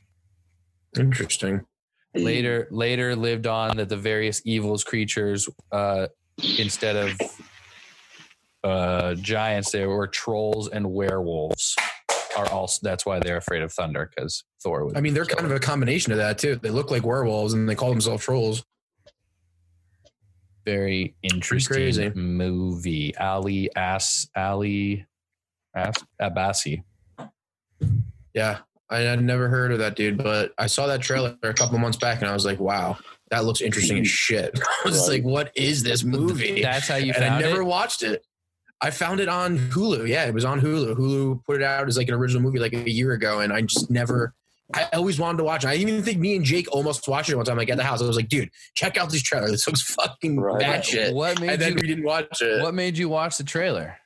Interesting. 0.98 1.66
Later, 2.14 2.68
later 2.70 3.16
lived 3.16 3.46
on 3.46 3.78
that 3.78 3.88
the 3.88 3.96
various 3.96 4.42
evils 4.44 4.84
creatures, 4.84 5.48
uh, 5.72 6.08
instead 6.58 6.96
of 6.96 7.20
uh, 8.64 9.14
giants, 9.16 9.72
there 9.72 9.88
were 9.90 10.08
trolls 10.08 10.68
and 10.68 10.92
werewolves. 10.92 11.76
Are 12.36 12.48
also 12.50 12.80
that's 12.82 13.06
why 13.06 13.20
they're 13.20 13.38
afraid 13.38 13.62
of 13.62 13.72
thunder 13.72 14.10
because 14.14 14.44
Thor 14.62 14.84
would. 14.86 14.96
I 14.96 15.00
mean, 15.00 15.14
they're 15.14 15.24
kind 15.24 15.44
of 15.44 15.52
a 15.52 15.58
combination 15.60 16.12
of 16.12 16.18
that 16.18 16.38
too. 16.38 16.56
They 16.56 16.70
look 16.70 16.90
like 16.90 17.04
werewolves 17.04 17.52
and 17.54 17.68
they 17.68 17.74
call 17.74 17.90
themselves 17.90 18.24
trolls. 18.24 18.64
very 20.64 21.14
interesting 21.22 21.74
crazy. 21.74 22.10
movie. 22.10 23.16
Ali 23.16 23.74
Ass 23.74 24.28
Ali 24.36 25.04
As 25.74 25.94
Abbasi. 26.20 26.82
Yeah, 28.34 28.58
I 28.88 28.98
had 29.00 29.22
never 29.22 29.48
heard 29.48 29.72
of 29.72 29.78
that 29.80 29.96
dude, 29.96 30.16
but 30.18 30.52
I 30.58 30.66
saw 30.66 30.86
that 30.86 31.00
trailer 31.02 31.36
a 31.42 31.52
couple 31.52 31.78
months 31.78 31.98
back 31.98 32.20
and 32.20 32.30
I 32.30 32.32
was 32.34 32.44
like, 32.46 32.60
wow, 32.60 32.96
that 33.30 33.44
looks 33.44 33.60
interesting 33.60 33.98
as 33.98 34.08
shit. 34.08 34.58
I 34.84 34.88
was 34.88 35.00
Right. 35.00 35.16
like, 35.16 35.24
what 35.24 35.50
is 35.56 35.82
this 35.82 36.04
movie? 36.04 36.62
That's 36.62 36.88
how 36.88 36.96
you 36.96 37.12
and 37.14 37.24
I 37.24 37.40
never 37.40 37.62
it. 37.62 37.64
watched 37.66 38.02
it. 38.02 38.24
I 38.80 38.90
found 38.90 39.20
it 39.20 39.28
on 39.28 39.58
Hulu. 39.58 40.08
Yeah, 40.08 40.24
it 40.26 40.34
was 40.34 40.44
on 40.44 40.60
Hulu. 40.60 40.96
Hulu 40.96 41.44
put 41.44 41.56
it 41.56 41.62
out 41.62 41.86
as 41.88 41.96
like 41.96 42.08
an 42.08 42.14
original 42.14 42.42
movie 42.42 42.58
like 42.58 42.72
a 42.72 42.90
year 42.90 43.12
ago, 43.12 43.40
and 43.40 43.52
I 43.52 43.60
just 43.62 43.90
never. 43.90 44.34
I 44.74 44.88
always 44.94 45.18
wanted 45.18 45.38
to 45.38 45.44
watch 45.44 45.64
it. 45.64 45.68
I 45.68 45.74
even 45.74 46.02
think 46.02 46.18
me 46.18 46.36
and 46.36 46.44
Jake 46.44 46.66
almost 46.72 47.06
watched 47.08 47.30
it 47.30 47.36
one 47.36 47.44
time. 47.44 47.56
Like 47.56 47.70
at 47.70 47.76
the 47.76 47.84
house, 47.84 48.02
I 48.02 48.06
was 48.06 48.16
like, 48.16 48.28
"Dude, 48.28 48.50
check 48.74 48.96
out 48.96 49.10
this 49.10 49.22
trailer. 49.22 49.48
This 49.50 49.66
looks 49.66 49.82
fucking 49.82 50.38
Right. 50.40 50.60
bad 50.60 50.84
shit." 50.84 51.14
What 51.14 51.40
made 51.40 51.50
And 51.50 51.60
then 51.62 51.72
you? 51.72 51.78
we 51.80 51.86
didn't 51.88 52.04
watch 52.04 52.40
it. 52.40 52.62
What 52.62 52.74
made 52.74 52.96
you 52.98 53.08
watch 53.08 53.36
the 53.38 53.44
trailer? 53.44 53.96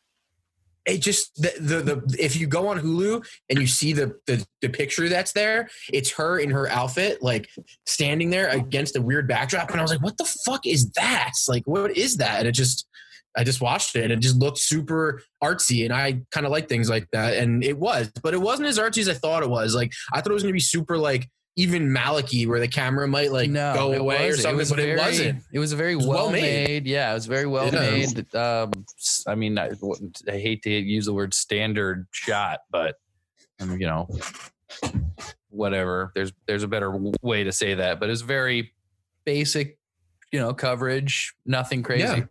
It 0.87 0.99
just 1.03 1.35
the, 1.43 1.53
the 1.59 1.81
the 1.83 2.17
if 2.19 2.37
you 2.37 2.47
go 2.47 2.69
on 2.69 2.79
Hulu 2.79 3.27
and 3.51 3.59
you 3.59 3.67
see 3.67 3.93
the, 3.93 4.15
the 4.27 4.47
the 4.63 4.69
picture 4.69 5.09
that's 5.09 5.33
there, 5.33 5.69
it's 5.93 6.13
her 6.13 6.39
in 6.39 6.51
her 6.51 6.69
outfit, 6.71 7.23
like 7.23 7.49
standing 7.87 8.31
there 8.31 8.49
against 8.51 8.95
a 8.97 9.03
weird 9.03 9.27
backdrop, 9.27 9.69
and 9.71 9.81
I 9.81 9.83
was 9.83 9.91
like, 9.91 10.03
"What 10.03 10.17
the 10.17 10.25
fuck 10.45 10.65
is 10.65 10.91
that? 10.93 11.33
Like, 11.49 11.65
what 11.67 11.97
is 11.97 12.19
that?" 12.19 12.39
And 12.41 12.49
it 12.49 12.53
just, 12.53 12.87
I 13.37 13.44
just 13.44 13.61
watched 13.61 13.94
it, 13.97 14.05
and 14.05 14.12
it 14.12 14.21
just 14.21 14.37
looked 14.37 14.59
super 14.59 15.23
artsy, 15.44 15.85
and 15.85 15.93
I 15.93 16.23
kind 16.33 16.47
of 16.47 16.52
like 16.52 16.69
things 16.69 16.88
like 16.88 17.09
that, 17.12 17.37
and 17.37 17.62
it 17.62 17.76
was, 17.78 18.11
but 18.23 18.33
it 18.35 18.40
wasn't 18.40 18.69
as 18.69 18.78
artsy 18.78 18.99
as 18.99 19.09
I 19.09 19.14
thought 19.14 19.43
it 19.43 19.50
was. 19.50 19.75
Like, 19.75 19.93
I 20.12 20.21
thought 20.21 20.31
it 20.31 20.35
was 20.35 20.43
gonna 20.43 20.52
be 20.52 20.61
super 20.61 20.97
like 20.97 21.28
even 21.59 21.90
Malachi, 21.90 22.47
where 22.47 22.61
the 22.61 22.69
camera 22.69 23.09
might 23.09 23.33
like 23.33 23.50
go 23.52 23.93
it 23.93 24.00
away 24.00 24.26
or 24.26 24.33
was- 24.33 24.43
something, 24.43 24.66
but 24.69 24.76
very, 24.76 24.90
it 24.93 24.99
wasn't. 24.99 25.43
It 25.52 25.59
was 25.59 25.73
a 25.73 25.76
very 25.76 25.97
was 25.97 26.07
well 26.07 26.25
well-made. 26.25 26.69
made. 26.69 26.87
Yeah, 26.87 27.11
it 27.11 27.14
was 27.14 27.26
very 27.26 27.47
well 27.47 27.73
Yeah. 27.73 27.90
made. 27.90 28.35
Um, 28.35 28.73
I 29.26 29.35
mean, 29.35 29.59
I, 29.59 29.71
I 30.28 30.33
hate 30.38 30.62
to 30.64 30.71
use 30.71 31.07
the 31.07 31.14
word 31.14 31.33
standard 31.33 32.07
shot, 32.11 32.61
but 32.71 32.97
um, 33.61 33.81
you 33.81 33.87
know, 33.87 34.07
whatever. 35.50 36.12
There's 36.14 36.33
there's 36.47 36.62
a 36.62 36.69
better 36.69 36.90
way 37.23 37.45
to 37.45 37.52
say 37.52 37.75
that, 37.75 38.00
but 38.00 38.11
it's 38.11 38.21
very 38.23 38.73
basic. 39.25 39.78
You 40.33 40.40
know, 40.40 40.52
coverage, 40.55 41.35
nothing 41.47 41.83
crazy. 41.83 42.02
Yeah. 42.05 42.25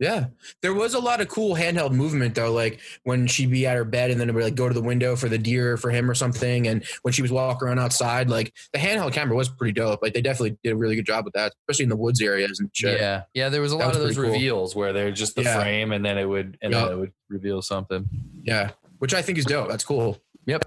Yeah, 0.00 0.28
there 0.62 0.72
was 0.72 0.94
a 0.94 0.98
lot 0.98 1.20
of 1.20 1.28
cool 1.28 1.54
handheld 1.54 1.92
movement 1.92 2.34
though. 2.34 2.50
Like 2.52 2.80
when 3.04 3.26
she'd 3.26 3.50
be 3.50 3.66
at 3.66 3.76
her 3.76 3.84
bed 3.84 4.10
and 4.10 4.18
then 4.18 4.30
it 4.30 4.34
would 4.34 4.42
like 4.42 4.54
go 4.54 4.66
to 4.66 4.72
the 4.72 4.80
window 4.80 5.14
for 5.14 5.28
the 5.28 5.36
deer 5.36 5.76
for 5.76 5.90
him 5.90 6.10
or 6.10 6.14
something. 6.14 6.66
And 6.66 6.82
when 7.02 7.12
she 7.12 7.20
was 7.20 7.30
walking 7.30 7.68
around 7.68 7.80
outside, 7.80 8.30
like 8.30 8.54
the 8.72 8.78
handheld 8.78 9.12
camera 9.12 9.36
was 9.36 9.50
pretty 9.50 9.72
dope. 9.72 10.00
Like 10.00 10.14
they 10.14 10.22
definitely 10.22 10.56
did 10.64 10.72
a 10.72 10.76
really 10.76 10.96
good 10.96 11.04
job 11.04 11.26
with 11.26 11.34
that, 11.34 11.52
especially 11.62 11.82
in 11.82 11.88
the 11.90 11.96
woods 11.96 12.22
areas 12.22 12.60
and 12.60 12.70
shit. 12.72 12.98
Yeah, 12.98 13.24
yeah. 13.34 13.50
There 13.50 13.60
was 13.60 13.72
a 13.72 13.76
That 13.76 13.84
lot 13.84 13.88
was 13.88 13.96
of 13.98 14.02
those 14.04 14.16
cool. 14.16 14.24
reveals 14.32 14.74
where 14.74 14.94
they're 14.94 15.12
just 15.12 15.36
the 15.36 15.42
Yeah. 15.42 15.60
frame, 15.60 15.92
and 15.92 16.02
then 16.02 16.16
it 16.16 16.24
would, 16.24 16.56
and 16.62 16.72
Yup. 16.72 16.84
then 16.88 16.92
it 16.96 17.00
would 17.00 17.12
reveal 17.28 17.60
something. 17.60 18.08
Yeah, 18.42 18.70
which 19.00 19.12
I 19.12 19.20
think 19.20 19.36
is 19.36 19.44
dope. 19.44 19.68
That's 19.68 19.84
cool. 19.84 20.18
Yep. 20.46 20.64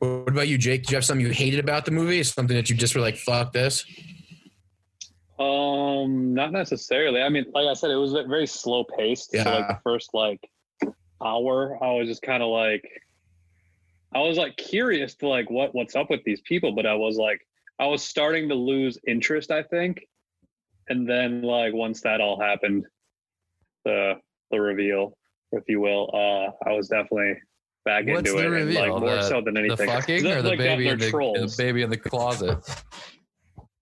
What 0.00 0.28
about 0.30 0.48
you, 0.48 0.58
Jake? 0.58 0.82
Did 0.82 0.90
you 0.90 0.96
have 0.96 1.04
something 1.04 1.24
you 1.24 1.32
hated 1.32 1.60
about 1.60 1.84
the 1.84 1.90
movie? 1.92 2.24
Something 2.24 2.56
that 2.56 2.68
you 2.70 2.74
just 2.74 2.94
were 2.96 3.00
like, 3.02 3.16
"Fuck 3.18 3.52
this." 3.52 3.84
Um, 5.40 6.34
not 6.34 6.52
necessarily. 6.52 7.22
I 7.22 7.30
mean, 7.30 7.46
like 7.54 7.66
I 7.66 7.72
said, 7.72 7.90
it 7.90 7.96
was 7.96 8.12
very 8.12 8.46
slow 8.46 8.84
paced. 8.84 9.30
So 9.32 9.38
like 9.38 9.68
the 9.68 9.78
first 9.82 10.10
like 10.12 10.40
hour, 11.24 11.78
I 11.82 11.92
was 11.92 12.08
just 12.08 12.20
kind 12.22 12.42
of 12.42 12.50
like, 12.50 12.84
I 14.14 14.18
was 14.20 14.36
like 14.36 14.56
curious 14.58 15.14
to 15.16 15.28
like 15.28 15.48
what 15.50 15.74
what's 15.74 15.96
up 15.96 16.10
with 16.10 16.22
these 16.24 16.42
people, 16.42 16.72
but 16.72 16.84
I 16.84 16.94
was 16.94 17.16
like, 17.16 17.40
I 17.78 17.86
was 17.86 18.02
starting 18.02 18.48
to 18.50 18.54
lose 18.54 18.98
interest. 19.06 19.50
I 19.50 19.62
think, 19.62 20.02
and 20.88 21.08
then 21.08 21.40
like 21.42 21.72
once 21.72 22.02
that 22.02 22.20
all 22.20 22.38
happened, 22.38 22.84
the 23.86 24.14
the 24.50 24.60
reveal, 24.60 25.16
if 25.52 25.64
you 25.68 25.80
will, 25.80 26.10
uh, 26.12 26.68
I 26.68 26.72
was 26.74 26.88
definitely 26.88 27.34
back 27.86 28.06
What's 28.06 28.28
into 28.28 28.32
the 28.32 28.44
it, 28.44 28.48
reveal? 28.48 28.80
like 28.80 29.00
more 29.00 29.14
The- 29.14 29.22
so 29.28 29.40
than 29.40 29.56
anything. 29.56 29.86
The 29.86 29.92
fucking 29.92 30.26
or 30.30 30.42
the 30.42 30.50
like, 30.50 30.58
baby 30.58 30.88
in 30.88 30.98
the, 30.98 31.06
the 31.06 31.54
baby 31.56 31.80
in 31.82 31.88
the 31.88 31.96
closet. 31.96 32.58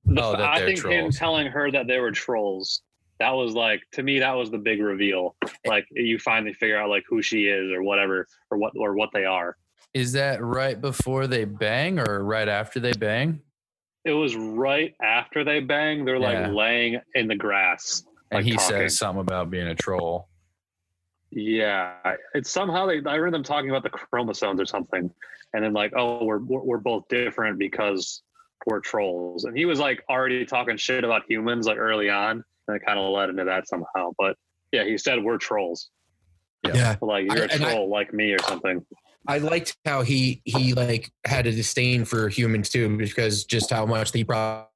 The- 0.09 0.23
Oh, 0.23 0.35
I 0.35 0.61
think 0.65 0.85
him 0.85 1.11
telling 1.11 1.47
her 1.49 1.71
that 1.71 1.87
they 1.87 1.99
were 1.99 2.11
trolls 2.13 2.83
that 3.19 3.31
was 3.31 3.53
like 3.55 3.83
to 3.93 4.03
me 4.03 4.21
that 4.21 4.33
was 4.33 4.51
the 4.51 4.59
big 4.59 4.81
reveal. 4.81 5.35
Eh. 5.45 5.49
Like 5.67 5.87
you 5.91 6.19
finally 6.19 6.53
figure 6.53 6.79
out 6.81 6.89
like 6.89 7.05
who 7.09 7.21
she 7.23 7.47
is 7.47 7.73
or 7.73 7.83
whatever 7.83 8.27
or 8.51 8.59
what 8.59 8.73
or 8.77 8.95
what 8.95 9.11
they 9.13 9.25
are. 9.25 9.57
Is 9.95 10.13
that 10.13 10.43
right 10.43 10.81
before 10.81 11.27
they 11.27 11.45
bang 11.45 11.99
or 11.99 12.23
right 12.23 12.49
after 12.49 12.79
they 12.79 12.93
bang? 12.93 13.41
It 14.05 14.13
was 14.13 14.37
right 14.37 14.95
after 15.03 15.45
they 15.45 15.61
bang. 15.61 16.05
They're 16.05 16.19
like 16.21 16.53
laying 16.53 17.01
in 17.15 17.27
the 17.27 17.35
grass. 17.35 18.05
And 18.31 18.39
Like 18.39 18.45
he 18.45 18.53
talking. 18.53 18.69
says 18.69 18.99
something 18.99 19.21
about 19.21 19.51
being 19.51 19.67
a 19.67 19.75
troll. 19.75 20.29
Yeah, 21.31 21.95
it's 22.35 22.51
somehow 22.51 22.87
they. 22.87 22.97
I 23.05 23.17
remember 23.17 23.33
them 23.33 23.43
talking 23.43 23.69
about 23.71 23.83
the 23.83 23.91
chromosomes 23.91 24.61
or 24.61 24.65
something, 24.65 25.11
and 25.53 25.65
then 25.65 25.73
like, 25.75 25.93
oh, 25.97 26.25
we're 26.25 26.39
we're 26.39 26.79
both 26.79 27.07
different 27.09 27.59
because 27.59 28.23
we're 28.67 28.81
trolls. 28.81 29.45
And 29.45 29.57
he 29.57 29.65
was 29.65 29.79
like 29.79 30.03
already 30.09 30.45
talking 30.45 30.77
shit 30.77 31.05
about 31.05 31.23
humans 31.29 31.67
like 31.67 31.79
early 31.79 32.11
on, 32.11 32.45
and 32.69 32.77
it 32.77 32.83
kind 32.87 32.99
of 32.99 33.11
led 33.13 33.31
into 33.31 33.45
that 33.45 33.69
somehow. 33.69 34.13
But 34.19 34.37
yeah, 34.73 34.85
he 34.85 34.99
said 34.99 35.23
we're 35.23 35.39
trolls. 35.39 35.91
Yeah. 36.67 36.75
Yeah. 36.75 36.97
Like 37.01 37.25
you're 37.27 37.43
I- 37.45 37.47
a 37.47 37.49
and 37.53 37.65
I- 37.65 37.73
troll 37.73 37.89
like 37.89 38.13
me 38.13 38.33
or 38.33 38.39
something. 38.41 38.85
I 39.27 39.39
liked 39.39 39.77
how 39.85 40.01
he 40.03 40.41
he 40.45 40.73
like 40.73 41.11
had 41.27 41.47
a 41.47 41.53
disdain 41.53 42.05
for 42.07 42.29
humans 42.31 42.71
too, 42.71 42.97
because 42.97 43.45
just 43.45 43.69
how 43.71 43.85
much 43.85 44.13
he 44.13 44.25
probably 44.25 44.67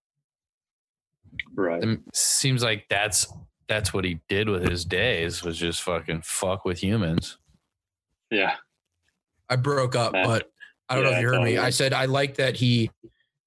Right. 1.55 1.83
It 1.83 2.01
seems 2.15 2.63
like 2.63 2.87
that's 2.91 3.33
that's 3.69 3.95
what 3.95 4.05
he 4.05 4.21
did 4.29 4.49
with 4.49 4.69
his 4.69 4.85
days 4.85 5.43
was 5.43 5.57
just 5.57 5.83
fucking 5.83 6.23
fuck 6.23 6.65
with 6.65 6.83
humans. 6.83 7.39
Yeah. 8.31 8.57
I 9.49 9.57
broke 9.57 9.95
up, 9.97 10.13
Yeah. 10.15 10.27
but 10.27 10.51
I 10.89 10.95
don't 10.97 11.05
know 11.05 11.11
if 11.13 11.21
you 11.21 11.27
heard 11.29 11.35
me. 11.43 11.53
totally. 11.53 11.59
I 11.59 11.71
said 11.71 11.93
I 11.95 12.05
like 12.05 12.35
that 12.37 12.57
he 12.57 12.91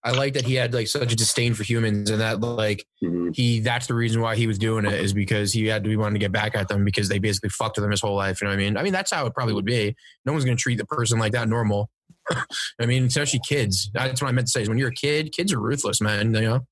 I 0.06 0.12
like 0.12 0.36
that 0.36 0.46
he 0.46 0.54
had 0.54 0.72
like 0.74 0.88
such 0.88 1.12
a 1.12 1.16
disdain 1.16 1.56
for 1.56 1.64
humans 1.64 2.12
and 2.12 2.22
that 2.22 2.40
like 2.40 2.86
Mhm. 3.04 3.36
he 3.36 3.60
that's 3.60 3.88
the 3.88 3.96
reason 3.96 4.22
why 4.22 4.36
he 4.36 4.46
was 4.46 4.60
doing 4.60 4.86
it 4.86 4.94
is 4.94 5.14
because 5.14 5.52
he 5.52 5.66
had 5.66 5.84
to 5.84 5.90
be 5.90 5.98
wanting 5.98 6.14
to 6.14 6.20
get 6.20 6.32
back 6.32 6.56
at 6.56 6.68
them 6.68 6.86
because 6.86 7.10
they 7.10 7.18
basically 7.18 7.50
fucked 7.50 7.78
with 7.78 7.86
him 7.86 7.90
his 7.92 8.02
whole 8.02 8.16
life. 8.16 8.40
You 8.40 8.46
know 8.46 8.52
what 8.54 8.60
I 8.60 8.64
mean? 8.64 8.78
I 8.78 8.84
mean 8.84 8.94
that's 8.94 9.12
how 9.12 9.26
it 9.26 9.34
probably 9.34 9.56
would 9.56 9.66
be. 9.66 9.96
No 10.24 10.32
one's 10.32 10.46
gonna 10.46 10.56
treat 10.58 10.78
the 10.78 10.86
person 10.86 11.18
like 11.18 11.32
that 11.34 11.50
normal. 11.50 11.90
I 12.80 12.86
mean, 12.86 13.06
especially 13.06 13.40
kids. 13.48 13.90
That's 13.96 14.22
what 14.22 14.28
I 14.28 14.32
meant 14.32 14.46
to 14.48 14.52
say 14.52 14.62
is 14.62 14.70
when 14.70 14.78
you're 14.78 14.90
a 14.90 14.94
kid, 14.94 15.32
kids 15.32 15.52
are 15.52 15.60
ruthless, 15.60 16.00
man. 16.02 16.34
You 16.36 16.42
know? 16.42 16.68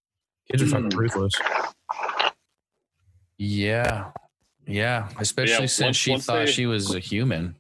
Kids 0.52 0.62
are 0.62 0.68
fucking 0.68 0.92
Mm. 0.92 0.98
ruthless. 0.98 1.34
Yeah. 3.38 4.12
Yeah. 4.68 5.10
Especially 5.20 5.54
Yeah, 5.54 5.66
since 5.66 5.80
once- 5.82 5.98
she 5.98 6.12
once 6.12 6.26
thought 6.26 6.46
they- 6.46 6.52
she 6.52 6.66
was 6.66 6.94
a 6.94 7.00
human. 7.00 7.56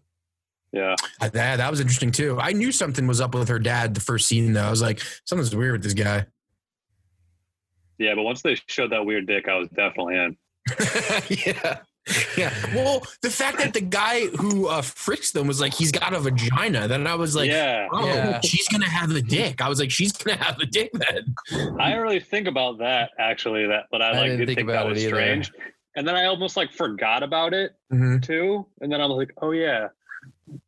Yeah. 0.73 0.95
Uh, 1.21 1.29
That 1.29 1.57
that 1.57 1.69
was 1.71 1.79
interesting 1.79 2.11
too. 2.11 2.39
I 2.39 2.51
knew 2.51 2.71
something 2.71 3.05
was 3.07 3.21
up 3.21 3.33
with 3.35 3.47
her 3.49 3.59
dad 3.59 3.93
the 3.93 4.01
first 4.01 4.27
scene 4.27 4.51
though. 4.53 4.63
I 4.65 4.69
was 4.71 4.81
like, 4.81 4.99
something's 5.25 5.55
weird 5.55 5.73
with 5.73 5.83
this 5.83 5.93
guy. 5.93 6.25
Yeah. 7.99 8.15
But 8.15 8.23
once 8.23 8.41
they 8.41 8.55
showed 8.67 8.91
that 8.91 9.05
weird 9.05 9.27
dick, 9.27 9.47
I 9.47 9.55
was 9.55 9.69
definitely 9.69 10.15
in. 10.15 10.37
yeah. 11.45 11.79
Yeah. 12.35 12.51
Well, 12.75 13.01
the 13.21 13.29
fact 13.29 13.59
that 13.59 13.73
the 13.73 13.79
guy 13.81 14.25
who 14.27 14.67
uh, 14.67 14.81
fricks 14.81 15.31
them 15.31 15.47
was 15.47 15.61
like, 15.61 15.73
he's 15.73 15.91
got 15.91 16.13
a 16.13 16.19
vagina. 16.19 16.87
Then 16.87 17.07
I 17.07 17.15
was 17.15 17.33
like, 17.35 17.49
yeah. 17.49 17.87
oh, 17.93 18.05
Yeah. 18.05 18.41
she's 18.41 18.67
going 18.67 18.81
to 18.81 18.89
have 18.89 19.11
a 19.11 19.21
dick. 19.21 19.61
I 19.61 19.69
was 19.69 19.79
like, 19.79 19.89
she's 19.91 20.11
going 20.11 20.37
to 20.37 20.43
have 20.43 20.59
a 20.59 20.65
dick 20.65 20.89
then. 20.93 21.33
I 21.79 21.89
didn't 21.91 22.01
really 22.03 22.19
think 22.19 22.47
about 22.47 22.79
that 22.79 23.11
actually. 23.19 23.67
That, 23.67 23.85
but 23.91 24.01
I 24.01 24.09
I 24.09 24.11
like 24.13 24.21
didn't 24.23 24.37
did 24.39 24.47
think 24.47 24.57
think, 24.57 24.69
about 24.69 24.83
that 24.83 24.87
it 24.87 24.93
was 24.95 25.03
either. 25.05 25.15
strange. 25.15 25.51
And 25.95 26.05
then 26.07 26.15
I 26.15 26.25
almost 26.25 26.57
like 26.57 26.71
forgot 26.73 27.21
about 27.23 27.53
it 27.53 27.73
Mhm. 27.93 28.21
too. 28.25 28.65
And 28.81 28.91
then 28.91 28.99
I 28.99 29.05
was 29.05 29.15
like, 29.17 29.31
oh 29.41 29.51
yeah. 29.51 29.89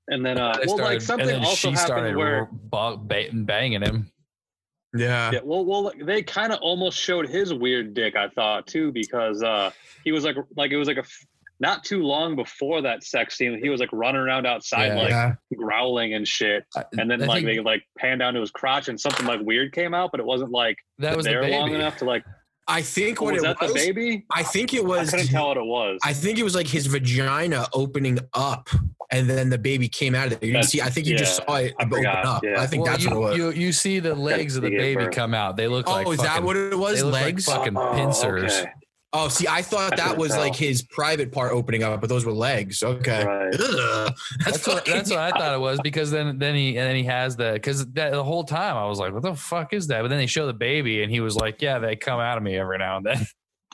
And 0.08 0.26
then 0.26 0.38
uh, 0.40 0.54
They 0.54 0.66
well, 0.68 0.78
started- 0.78 0.84
like 0.94 1.02
something 1.02 1.28
and 1.30 1.38
then 1.38 1.46
also 1.46 1.70
she 1.72 1.76
started 1.76 2.16
happened 2.16 2.18
where 2.18 2.50
banging 3.46 3.82
him. 3.82 4.12
Yeah. 4.98 5.32
yeah, 5.34 5.40
well, 5.44 5.66
well, 5.66 5.92
they 6.06 6.24
kind 6.24 6.54
of 6.54 6.60
almost 6.62 6.98
showed 6.98 7.28
his 7.28 7.54
weird 7.54 7.94
dick. 7.94 8.16
I 8.16 8.30
thought 8.30 8.66
too 8.66 8.94
because 8.94 9.44
uh, 9.44 9.72
he 10.06 10.14
was 10.14 10.24
like, 10.24 10.38
like 10.56 10.72
it 10.72 10.78
was 10.78 10.88
like 10.88 10.98
a 10.98 11.04
not 11.60 11.84
too 11.84 12.04
long 12.04 12.36
before 12.36 12.82
that 12.82 13.04
sex 13.04 13.38
scene. 13.38 13.60
He 13.62 13.70
was 13.70 13.80
like 13.82 13.90
running 13.92 14.22
around 14.22 14.46
outside, 14.46 14.88
Yeah. 14.88 14.96
like 14.96 15.10
yeah. 15.10 15.34
growling 15.58 16.14
and 16.14 16.26
shit. 16.28 16.66
And 16.98 17.10
then 17.12 17.24
I 17.24 17.26
like 17.26 17.44
think 17.44 17.58
they 17.58 17.60
like 17.60 17.84
pan 17.98 18.20
down 18.20 18.36
to 18.36 18.40
his 18.42 18.52
crotch 18.52 18.88
and 18.88 19.00
something 19.00 19.26
like 19.26 19.42
weird 19.42 19.74
came 19.74 19.94
out, 19.94 20.12
but 20.12 20.20
it 20.22 20.26
wasn't 20.26 20.52
like 20.52 20.78
that 21.00 21.16
was 21.16 21.26
the 21.26 21.32
there 21.32 21.50
long 21.50 21.74
enough 21.74 21.98
to 21.98 22.06
like. 22.06 22.24
I 22.68 22.82
think 22.82 23.22
what 23.22 23.34
was 23.34 23.44
it 23.44 23.46
that 23.46 23.62
was, 23.62 23.74
the 23.74 23.80
baby? 23.80 24.26
I 24.32 24.42
think 24.44 24.74
it 24.74 24.84
was. 24.84 24.98
I 24.98 25.02
was, 25.02 25.10
couldn't 25.12 25.28
tell 25.28 25.48
what 25.50 25.58
it 25.58 25.66
was. 25.66 26.00
I 26.04 26.14
think 26.14 26.40
it 26.40 26.44
was 26.44 26.56
like 26.56 26.68
his 26.68 26.88
vagina 26.88 27.68
opening 27.74 28.20
up 28.34 28.70
and 29.12 29.30
then 29.30 29.50
the 29.50 29.58
baby 29.58 29.88
came 29.88 30.16
out 30.16 30.28
of 30.28 30.34
it. 30.34 30.44
You 30.44 30.64
see, 30.64 30.82
I 30.82 30.90
think 30.90 31.06
you 31.06 31.16
just 31.18 31.38
saw 31.38 31.56
it 31.58 31.76
I 31.80 31.84
open 31.84 31.98
forgot, 31.98 32.26
up. 32.26 32.44
yeah. 32.44 32.60
I 32.60 32.66
think 32.68 32.84
Well, 32.84 32.94
that's 32.94 33.04
you, 33.04 33.10
what 33.12 33.38
it 33.38 33.44
was. 33.44 33.56
You, 33.56 33.66
you 33.66 33.72
see 33.72 34.00
the 34.00 34.16
legs 34.16 34.56
of 34.56 34.64
the 34.64 34.72
baby 34.72 35.06
birth. 35.06 35.14
come 35.14 35.34
out. 35.34 35.58
They 35.58 35.68
look 35.68 35.88
oh, 35.88 35.92
like 35.92 36.08
Oh, 36.08 36.12
is 36.12 36.20
that 36.22 36.42
what 36.44 36.56
it 36.56 36.78
was? 36.78 36.98
they 36.98 37.04
look 37.04 37.14
like 37.14 37.24
Legs? 37.24 37.46
fucking 37.46 37.78
Oh, 37.78 37.94
pincers. 37.94 38.52
okay. 38.62 38.72
Oh, 39.18 39.28
see, 39.30 39.48
I 39.48 39.62
thought 39.62 39.98
that 39.98 40.18
was 40.18 40.32
tell. 40.32 40.42
like 40.42 40.56
his 40.56 40.82
private 40.84 41.32
part 41.32 41.52
opening 41.54 41.84
up, 41.84 42.02
but 42.02 42.10
those 42.10 42.26
were 42.26 42.32
legs. 42.34 42.84
Okay. 42.84 43.24
Right. 43.26 43.56
Ugh. 43.60 44.14
That's 44.44 44.68
what, 44.68 44.86
that's 44.86 45.10
what 45.10 45.20
I 45.20 45.32
thought 45.32 45.54
it 45.54 45.60
was 45.60 45.80
because 45.82 46.12
then 46.12 46.38
then 46.38 46.56
he 46.56 46.70
and 46.78 46.88
then 46.90 46.96
he 46.96 47.04
has 47.04 47.36
the 47.36 47.54
because 47.54 47.86
the 47.92 48.24
whole 48.24 48.44
time 48.44 48.76
I 48.78 48.86
was 48.86 49.00
like 49.00 49.14
what 49.14 49.24
the 49.24 49.36
fuck 49.36 49.74
is 49.74 49.88
that 49.88 50.02
but 50.02 50.10
then 50.10 50.18
they 50.18 50.26
show 50.28 50.46
the 50.48 50.54
baby 50.54 51.02
and 51.04 51.12
he 51.12 51.20
was 51.22 51.36
like 51.36 51.62
yeah 51.62 51.80
they 51.80 51.96
come 51.96 52.20
out 52.20 52.38
of 52.38 52.44
me 52.44 52.56
every 52.58 52.78
now 52.78 52.98
and 52.98 53.06
then 53.06 53.26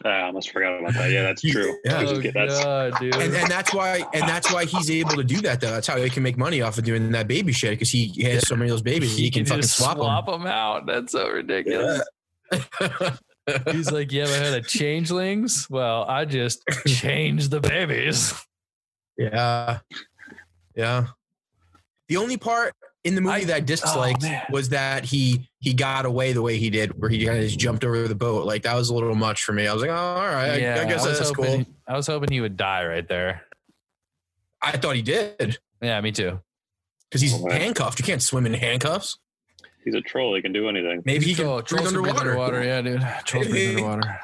Ah, 0.03 0.09
I 0.09 0.21
almost 0.23 0.49
forgot 0.49 0.79
about 0.79 0.93
that. 0.95 1.11
Yeah, 1.11 1.21
that's 1.23 1.41
true. 1.51 1.77
Yeah. 1.85 2.03
Oh 2.07 2.19
get- 2.19 2.33
that's- 2.33 2.63
god 2.63 2.93
dude 2.99 3.13
and, 3.15 3.35
and 3.35 3.51
that's 3.51 3.73
why 3.73 4.03
and 4.13 4.23
that's 4.27 4.51
why 4.51 4.65
he's 4.65 4.89
able 4.89 5.11
to 5.15 5.23
do 5.23 5.41
that 5.41 5.61
though. 5.61 5.71
That's 5.71 5.85
how 5.87 5.97
he 5.97 6.09
can 6.09 6.23
make 6.23 6.37
money 6.37 6.61
off 6.61 6.77
of 6.77 6.83
doing 6.85 7.11
that 7.11 7.27
baby 7.27 7.51
shit 7.51 7.71
because 7.71 7.91
he 7.91 8.23
has 8.23 8.47
so 8.47 8.55
many 8.55 8.69
of 8.69 8.73
those 8.73 8.81
babies. 8.81 9.15
He, 9.15 9.29
can, 9.29 9.45
fucking 9.45 9.61
just 9.61 9.77
swap, 9.77 9.97
swap 9.97 10.25
them 10.25 10.47
out 10.47 10.85
that's 10.87 11.11
so 11.11 11.29
ridiculous 11.29 12.01
them. 12.49 12.61
he's 13.71 13.91
like 13.91 14.11
you 14.11 14.21
ever 14.23 14.33
heard 14.45 14.59
of 14.59 14.67
changelings 14.67 15.67
well 15.69 16.03
I 16.07 16.25
just 16.25 16.63
changed 16.87 17.51
the 17.51 17.59
babies 17.59 18.33
yeah, 19.17 19.79
yeah. 20.75 21.07
The 22.07 22.17
only 22.17 22.37
part 22.37 22.73
in 23.03 23.13
the 23.15 23.21
movie 23.21 23.41
I- 23.41 23.43
that 23.45 23.55
I 23.55 23.59
disliked 23.59 24.23
oh, 24.25 24.39
was 24.51 24.69
that 24.69 25.05
he 25.05 25.47
he 25.59 25.73
got 25.73 26.05
away 26.05 26.33
the 26.33 26.41
way 26.41 26.57
he 26.57 26.69
did, 26.71 26.99
where 26.99 27.09
he 27.09 27.23
kind 27.25 27.37
of 27.37 27.43
just 27.43 27.59
jumped 27.59 27.83
over 27.83 28.07
the 28.07 28.15
boat. 28.15 28.45
Like 28.47 28.63
that 28.63 28.73
was 28.75 28.89
a 28.89 28.93
little 28.95 29.13
much 29.13 29.43
for 29.43 29.53
me. 29.53 29.67
I 29.67 29.73
was 29.73 29.81
like, 29.81 29.91
oh, 29.91 29.95
all 29.95 30.15
right, 30.25 30.51
I- 30.53 30.57
yeah 30.57 30.81
I, 30.81 30.85
guess 30.85 31.05
was 31.05 31.19
that's 31.19 31.29
hoping 31.29 31.65
cool. 31.65 31.73
I 31.87 31.95
was 31.97 32.07
hoping 32.07 32.31
he 32.31 32.41
would 32.41 32.57
die 32.57 32.85
right 32.85 33.07
there 33.07 33.43
I 34.61 34.77
thought 34.77 34.95
he 34.95 35.01
did 35.03 35.57
yeah 35.81 35.99
me 36.01 36.11
too 36.11 36.39
because 37.09 37.21
he's 37.21 37.33
Oh, 37.35 37.49
handcuffed. 37.49 37.99
You 37.99 38.05
can't 38.05 38.23
swim 38.23 38.45
in 38.45 38.53
handcuffs. 38.53 39.19
He's 39.83 39.95
a 39.95 40.01
troll. 40.01 40.35
He 40.35 40.41
can 40.41 40.53
do 40.53 40.69
anything. 40.69 41.01
Maybe 41.05 41.25
he 41.25 41.33
Troll- 41.33 41.57
can 41.61 41.65
trolls 41.77 41.91
breathe 41.93 42.05
can 42.05 42.27
underwater. 42.27 42.59
underwater 42.59 42.63
yeah 42.63 42.81
dude 42.81 43.25
trolls 43.25 43.47
breathe 43.47 43.77
Hey. 43.77 43.83
underwater 43.83 44.19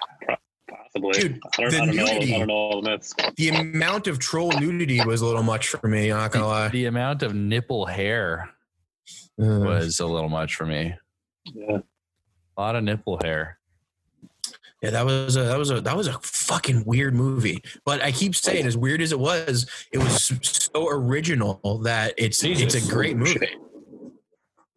Possibly. 0.69 1.11
Dude, 1.19 1.39
I 1.57 1.61
don't, 1.61 1.71
the 1.71 1.77
I 1.77 1.85
don't 1.85 1.95
know. 1.95 2.05
nudity. 2.05 2.35
I 2.35 2.37
don't 2.39 2.47
know 2.47 2.53
all 2.53 2.81
the 2.81 2.89
myths. 2.89 3.13
The 3.35 3.49
amount 3.49 4.07
of 4.07 4.19
troll 4.19 4.51
nudity 4.59 5.03
was 5.05 5.21
a 5.21 5.25
little 5.25 5.43
much 5.43 5.67
for 5.67 5.87
me. 5.87 6.11
I'm 6.11 6.17
not 6.19 6.31
gonna 6.31 6.47
lie. 6.47 6.67
the 6.69 6.85
amount 6.85 7.23
of 7.23 7.33
nipple 7.35 7.85
hair 7.85 8.49
was 9.37 9.99
a 9.99 10.05
little 10.07 10.29
much 10.29 10.55
for 10.55 10.65
me 10.65 10.95
Yeah. 11.53 11.79
a 12.57 12.61
lot 12.61 12.75
of 12.75 12.83
nipple 12.83 13.19
hair 13.23 13.59
yeah, 14.81 14.91
that 14.91 15.05
was 15.05 15.35
a 15.35 15.43
that 15.43 15.57
was 15.57 15.71
a 15.71 15.81
that 15.81 15.97
was 15.97 16.05
a 16.07 16.13
fucking 16.21 16.83
weird 16.85 17.15
movie. 17.15 17.63
But 17.83 17.99
I 18.03 18.11
keep 18.11 18.35
saying, 18.35 18.65
oh. 18.65 18.67
as 18.67 18.77
weird 18.77 19.01
as 19.01 19.11
it 19.11 19.19
was, 19.19 19.65
it 19.91 19.97
was 19.97 20.31
so 20.71 20.87
original 20.89 21.79
that 21.83 22.13
it's 22.15 22.43
it's 22.43 22.75
a 22.75 22.87
great 22.91 23.17
movie. 23.17 23.39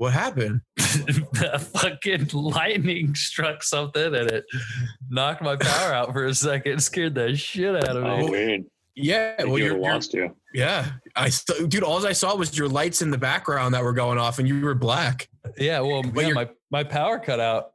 Shit. 0.01 0.07
What 0.07 0.13
happened? 0.13 0.61
the 0.77 1.69
fucking 1.75 2.29
lightning 2.33 3.15
struck 3.15 3.63
something 3.63 4.03
and 4.15 4.31
it 4.31 4.45
knocked 5.09 5.43
my 5.43 5.57
power 5.57 5.93
out 5.93 6.13
for 6.13 6.27
a 6.27 6.35
second, 6.35 6.83
scared 6.83 7.15
the 7.15 7.37
shit 7.37 7.75
out 7.77 7.97
of 7.97 8.05
Oh, 8.05 8.19
me. 8.19 8.31
weird. 8.31 8.65
Yeah, 8.97 9.37
I 9.39 9.45
well, 9.45 9.59
you 9.59 9.67
you're, 9.67 9.79
lost 9.79 10.13
you. 10.15 10.35
yeah. 10.53 10.93
I 11.17 11.29
st- 11.31 11.69
dude, 11.71 11.83
all 11.85 12.05
I 12.07 12.13
saw 12.13 12.35
was 12.37 12.59
your 12.59 12.69
lights 12.69 13.03
in 13.03 13.11
the 13.11 13.17
background 13.19 13.73
that 13.75 13.83
were 13.85 13.93
going 13.93 14.19
off, 14.19 14.39
and 14.39 14.47
you 14.49 14.61
were 14.61 14.75
black. 14.75 15.29
Yeah, 15.57 15.81
well, 15.81 16.03
But 16.03 16.27
yeah, 16.27 16.33
my, 16.33 16.49
my 16.71 16.85
power 16.85 17.19
cut 17.19 17.41
out. 17.41 17.71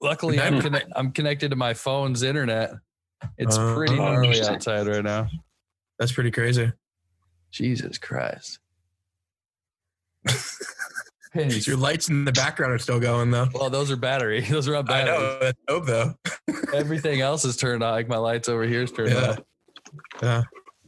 Luckily, 0.00 0.40
I'm, 0.40 0.60
conne- 0.60 0.90
I'm 0.96 1.12
connected 1.12 1.50
to 1.50 1.56
my 1.56 1.74
phone's 1.74 2.22
internet. 2.22 2.72
It's 3.38 3.56
Uh, 3.56 3.74
pretty 3.74 3.92
oh, 3.94 3.96
gnarly 3.96 4.28
interesting. 4.28 4.54
outside 4.56 4.86
right 4.88 5.04
now. 5.04 5.28
That's 5.98 6.10
pretty 6.12 6.30
crazy. 6.30 6.72
Jesus 7.52 7.98
Christ. 7.98 8.58
Pennies. 11.36 11.66
Your 11.66 11.76
lights 11.76 12.08
in 12.08 12.24
the 12.24 12.32
background 12.32 12.72
are 12.72 12.78
still 12.78 13.00
going 13.00 13.30
though. 13.30 13.48
Well, 13.54 13.70
those 13.70 13.90
are 13.90 13.96
battery. 13.96 14.40
Those 14.48 14.68
are 14.68 14.76
on 14.76 14.88
I 14.88 15.04
battery. 15.04 15.18
know. 15.18 15.38
That's 15.40 15.58
dope 15.66 15.86
though. 15.86 16.14
Everything 16.74 17.20
else 17.20 17.44
is 17.44 17.56
turned 17.56 17.82
on. 17.82 17.92
Like 17.92 18.08
my 18.08 18.16
lights 18.18 18.48
over 18.48 18.64
here 18.64 18.82
is 18.82 18.92
turned 18.92 19.12
Yeah. 19.12 19.30
on. 19.30 19.36
Yeah, 20.22 20.42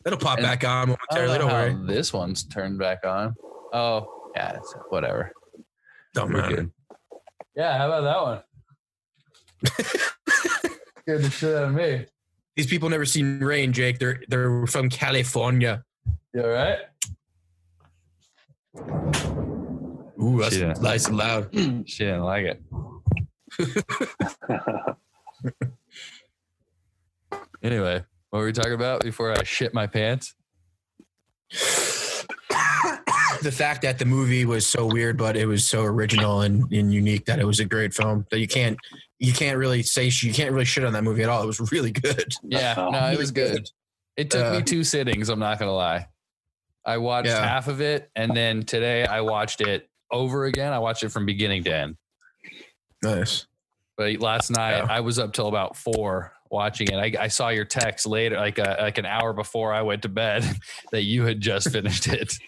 it'll 0.07 0.19
pop 0.19 0.39
And- 0.39 0.47
back 0.47 0.65
on 0.65 0.71
I 0.71 0.75
don't 0.77 0.99
momentarily. 1.29 1.39
Don't 1.39 1.83
worry. 1.83 1.95
this 1.95 2.13
one's 2.13 2.45
turned 2.45 2.79
back 2.79 3.05
on. 3.07 3.35
Oh, 3.73 4.31
yeah, 4.35 4.57
it's, 4.57 4.75
whatever. 4.89 5.31
Don't 6.15 6.33
We're 6.33 6.41
matter. 6.43 6.57
good. 6.57 6.73
Yeah, 7.55 7.77
how 7.79 7.87
about 7.93 8.03
that 8.03 8.23
one? 8.23 8.43
Scared 11.01 11.23
the 11.23 11.31
shit 11.31 11.55
out 11.57 11.65
of 11.65 11.75
me. 11.75 12.07
These 12.57 12.67
people 12.67 12.89
never 12.89 13.05
seen 13.05 13.41
rain, 13.41 13.73
Jake. 13.73 13.99
They're 13.99 14.21
they're 14.29 14.67
from 14.67 14.89
California. 14.91 15.83
You 16.35 16.43
all 16.43 16.49
right? 16.49 16.79
Ooh, 20.23 20.41
that's 20.41 20.81
nice 20.81 21.07
and 21.07 21.17
loud. 21.17 21.49
She 21.87 22.05
didn't 22.05 22.23
like 22.25 22.45
it. 22.47 22.63
Anyway, 27.63 28.05
what 28.31 28.39
were 28.39 28.45
we 28.47 28.53
talking 28.53 28.73
about 28.75 29.03
before 29.03 29.33
I 29.33 29.43
shit 29.43 29.75
my 29.75 29.87
pants? 29.89 30.35
the 33.43 33.51
fact 33.53 33.83
that 33.83 33.99
the 33.99 34.05
movie 34.05 34.45
was 34.45 34.67
so 34.67 34.87
weird, 34.87 35.17
but 35.17 35.37
it 35.37 35.47
was 35.47 35.67
so 35.69 35.83
original 35.83 36.43
and, 36.43 36.71
and 36.73 36.93
unique 36.93 37.25
that 37.27 37.39
it 37.41 37.45
was 37.45 37.59
a 37.61 37.65
great 37.65 37.93
film 37.95 38.25
that 38.31 38.39
you 38.39 38.47
can't 38.49 38.77
you 39.19 39.33
can't 39.33 39.59
really 39.59 39.83
say 39.83 40.09
sh- 40.11 40.23
you 40.25 40.33
can't 40.33 40.53
really 40.53 40.65
shit 40.65 40.85
on 40.85 40.93
that 40.93 41.03
movie 41.03 41.23
at 41.25 41.29
all. 41.29 41.43
It 41.43 41.47
was 41.47 41.73
really 41.73 41.91
good. 41.91 42.33
Yeah, 42.45 42.75
Oh. 42.77 42.91
no, 42.91 43.11
it 43.11 43.19
was 43.19 43.33
good. 43.33 43.69
It 44.17 44.31
took 44.31 44.45
Uh, 44.45 44.53
me 44.59 44.63
two 44.63 44.85
sittings. 44.85 45.29
I'm 45.29 45.39
not 45.41 45.59
gonna 45.59 45.73
lie. 45.75 46.07
I 46.85 46.99
watched 46.99 47.29
Yeah. 47.29 47.45
half 47.47 47.67
of 47.69 47.81
it, 47.81 48.09
and 48.15 48.37
then 48.37 48.63
today 48.63 49.05
I 49.05 49.21
watched 49.23 49.61
it 49.61 49.88
over 50.11 50.45
again. 50.47 50.73
I 50.73 50.79
watched 50.79 51.03
it 51.03 51.11
from 51.11 51.27
beginning 51.27 51.65
to 51.65 51.75
end. 51.75 51.97
Nice. 53.03 53.47
But 53.97 54.21
last 54.21 54.51
night 54.51 54.79
Yeah. 54.79 54.87
I 54.89 55.01
was 55.01 55.19
up 55.19 55.33
till 55.33 55.49
about 55.49 55.77
four 55.77 56.33
watching 56.51 56.89
it. 56.89 56.97
I, 56.97 57.25
I 57.25 57.29
saw 57.29 57.49
your 57.49 57.65
text 57.65 58.07
later, 58.07 58.37
like 58.37 58.59
a, 58.59 58.77
like 58.81 58.99
an 58.99 59.07
hour 59.07 59.33
before 59.33 59.73
I 59.73 59.83
went 59.83 60.03
to 60.03 60.09
bed, 60.09 60.45
that 60.93 61.03
you 61.03 61.25
had 61.25 61.41
just 61.41 61.71
finished 61.71 62.07
it. 62.09 62.33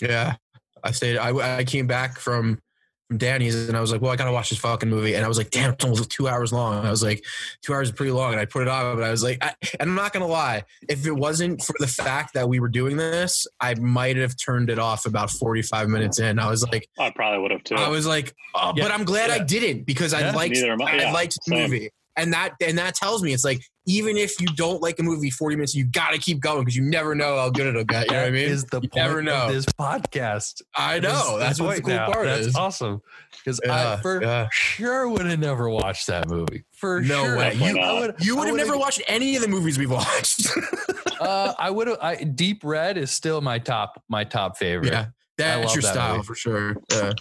Yeah, 0.00 0.36
I 0.84 0.92
stayed. 0.92 1.18
I 1.18 1.58
I 1.58 1.64
came 1.64 1.88
back 1.88 2.20
from 2.20 2.60
from 3.08 3.18
Danny's 3.18 3.68
and 3.68 3.76
I 3.76 3.80
was 3.80 3.90
like, 3.90 4.00
well, 4.00 4.12
I 4.12 4.16
gotta 4.16 4.32
watch 4.32 4.50
this 4.50 4.58
fucking 4.58 4.88
movie. 4.88 5.14
And 5.14 5.24
I 5.24 5.28
was 5.28 5.38
like, 5.38 5.50
damn, 5.50 5.72
it's 5.72 5.84
almost 5.84 6.10
two 6.10 6.28
hours 6.28 6.52
long. 6.52 6.84
I 6.84 6.90
was 6.90 7.02
like, 7.02 7.24
two 7.62 7.72
hours 7.72 7.88
is 7.88 7.94
pretty 7.94 8.12
long. 8.12 8.32
And 8.32 8.40
I 8.40 8.44
put 8.44 8.62
it 8.62 8.68
on, 8.68 8.96
but 8.96 9.02
I 9.02 9.10
was 9.10 9.22
like, 9.22 9.42
I, 9.42 9.54
and 9.80 9.90
I'm 9.90 9.94
not 9.94 10.12
gonna 10.12 10.26
lie, 10.26 10.64
if 10.88 11.06
it 11.06 11.12
wasn't 11.12 11.62
for 11.62 11.74
the 11.78 11.86
fact 11.86 12.34
that 12.34 12.48
we 12.48 12.60
were 12.60 12.68
doing 12.68 12.96
this, 12.96 13.46
I 13.60 13.74
might 13.74 14.16
have 14.16 14.36
turned 14.36 14.68
it 14.70 14.78
off 14.78 15.06
about 15.06 15.30
45 15.30 15.88
minutes 15.88 16.18
in. 16.20 16.38
I 16.38 16.48
was 16.50 16.66
like, 16.70 16.88
I 16.98 17.10
probably 17.10 17.40
would 17.40 17.50
have 17.50 17.64
too. 17.64 17.76
I 17.76 17.88
was 17.88 18.06
like, 18.06 18.34
oh, 18.54 18.72
Yeah, 18.76 18.84
but 18.84 18.92
I'm 18.92 19.04
glad 19.04 19.30
I 19.30 19.38
didn't 19.42 19.84
because 19.84 20.12
I 20.12 20.30
liked 20.30 20.54
Neither 20.54 20.72
am 20.72 20.82
I. 20.82 21.06
I 21.06 21.12
liked 21.12 21.34
the 21.34 21.50
same. 21.50 21.70
movie. 21.70 21.90
And 22.16 22.32
that 22.32 22.54
and 22.60 22.76
that 22.78 22.94
tells 22.96 23.22
me 23.22 23.32
it's 23.32 23.44
like 23.44 23.62
even 23.88 24.16
if 24.16 24.38
you 24.40 24.46
don't 24.48 24.80
like 24.82 24.98
a 24.98 25.02
movie 25.02 25.30
40 25.30 25.56
minutes, 25.56 25.74
you 25.74 25.84
gotta 25.84 26.18
keep 26.18 26.40
going 26.40 26.60
because 26.60 26.76
you 26.76 26.82
never 26.82 27.14
know 27.14 27.36
how 27.36 27.48
good 27.50 27.66
it'll 27.66 27.82
get. 27.84 28.06
You 28.06 28.12
know 28.12 28.18
what 28.20 28.26
I 28.28 28.30
mean? 28.30 28.48
is 28.48 28.64
the 28.66 28.80
You 28.82 28.88
point 28.88 28.94
never 29.06 29.22
know. 29.22 29.46
of 29.46 29.52
this 29.54 29.64
podcast. 29.64 30.62
I 30.76 31.00
know. 31.00 31.38
That's 31.38 31.58
what 31.60 31.76
the 31.76 31.82
cool 31.82 31.94
now. 31.94 32.12
part 32.12 32.26
That's 32.26 32.46
is. 32.48 32.54
awesome. 32.54 33.00
Because 33.32 33.60
I 33.60 33.66
Yeah, 33.66 33.96
for 33.96 34.22
yeah. 34.22 34.48
sure 34.52 35.08
would 35.08 35.24
have 35.26 35.38
never 35.40 35.68
watched 35.70 36.06
that 36.08 36.28
movie. 36.28 36.64
For 36.72 37.00
No 37.00 37.24
sure. 37.24 37.36
way. 37.38 37.54
You, 37.54 37.78
would, 37.78 38.14
you 38.20 38.36
would 38.36 38.46
have 38.48 38.56
never 38.56 38.76
watched 38.76 39.00
any 39.08 39.34
of 39.36 39.42
the 39.42 39.48
movies 39.48 39.78
we've 39.78 39.90
watched. 39.90 40.46
Uh, 41.20 41.52
I 41.58 41.68
would 41.68 41.88
have. 41.88 41.98
I 42.00 42.14
Deep 42.22 42.60
Red 42.62 42.96
is 42.96 43.10
still 43.10 43.40
my 43.40 43.58
top 43.58 44.00
my 44.08 44.22
top 44.22 44.56
favorite. 44.56 44.92
yeah, 44.92 45.06
that's 45.36 45.74
your 45.74 45.82
that 45.82 45.92
style 45.94 46.12
movie. 46.18 46.26
for 46.26 46.34
sure. 46.36 46.76
Yeah. 46.92 47.12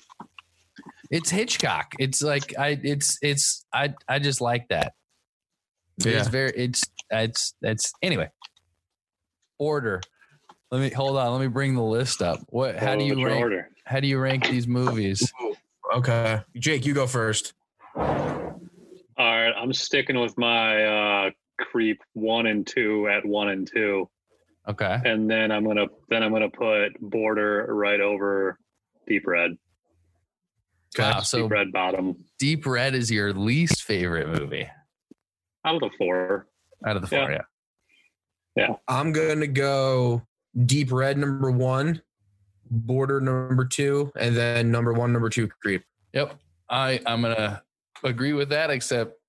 It's 1.09 1.31
Hitchcock. 1.31 1.93
It's 1.97 2.21
like 2.21 2.53
I. 2.59 2.79
It's 2.83 3.17
it's 3.23 3.65
I. 3.73 3.95
I 4.07 4.19
just 4.19 4.39
like 4.39 4.67
that. 4.67 4.93
Yeah. 5.99 6.19
It's 6.19 6.27
very. 6.27 6.51
It's 6.55 6.83
it's 7.09 7.53
it's 7.61 7.93
anyway. 8.01 8.29
Order. 9.59 10.01
Let 10.71 10.81
me 10.81 10.89
hold 10.89 11.17
on. 11.17 11.31
Let 11.31 11.41
me 11.41 11.47
bring 11.47 11.75
the 11.75 11.83
list 11.83 12.21
up. 12.21 12.39
What? 12.49 12.77
How 12.77 12.95
do 12.95 13.03
you 13.03 13.25
rank? 13.25 13.39
order? 13.39 13.69
How 13.85 13.99
do 13.99 14.07
you 14.07 14.19
rank 14.19 14.47
these 14.49 14.67
movies? 14.67 15.31
Okay, 15.95 16.41
Jake, 16.57 16.85
you 16.85 16.93
go 16.93 17.07
first. 17.07 17.53
All 17.95 18.03
right, 19.17 19.53
I'm 19.55 19.71
sticking 19.73 20.19
with 20.19 20.37
my 20.37 20.83
uh, 20.83 21.29
creep 21.59 22.01
one 22.13 22.45
and 22.45 22.67
two 22.67 23.07
at 23.07 23.25
one 23.25 23.47
and 23.49 23.65
two, 23.65 24.09
Okay. 24.67 24.99
and 25.05 25.29
then 25.29 25.51
I'm 25.51 25.65
gonna 25.65 25.87
then 26.09 26.21
I'm 26.23 26.31
gonna 26.33 26.49
put 26.49 26.99
border 26.99 27.65
right 27.69 28.01
over 28.01 28.59
deep 29.07 29.25
red. 29.25 29.51
Okay. 30.97 31.09
Wow. 31.09 31.21
So 31.21 31.43
deep 31.43 31.51
red 31.51 31.71
bottom 31.71 32.25
Deep 32.39 32.65
Red 32.65 32.93
is 32.95 33.09
your 33.11 33.33
least 33.33 33.83
favorite 33.83 34.27
movie 34.29 34.67
out 35.65 35.75
of 35.75 35.81
the 35.81 35.89
four. 35.97 36.47
out 36.85 36.95
of 36.95 37.01
the 37.01 37.07
four. 37.07 37.31
Yeah. 37.31 37.41
Yeah. 38.55 38.75
I'm 38.87 39.11
gonna 39.11 39.47
go 39.47 40.23
Deep 40.65 40.91
Red 40.91 41.17
number 41.17 41.51
one, 41.51 42.01
Border 42.69 43.21
number 43.21 43.65
two, 43.65 44.11
and 44.15 44.35
then 44.35 44.71
number 44.71 44.93
one, 44.93 45.13
number 45.13 45.29
two, 45.29 45.47
Creep. 45.61 45.83
Yep. 46.13 46.35
I 46.69 46.99
I'm 47.05 47.21
gonna 47.21 47.61
agree 48.03 48.33
with 48.33 48.49
that, 48.49 48.69
except 48.69 49.19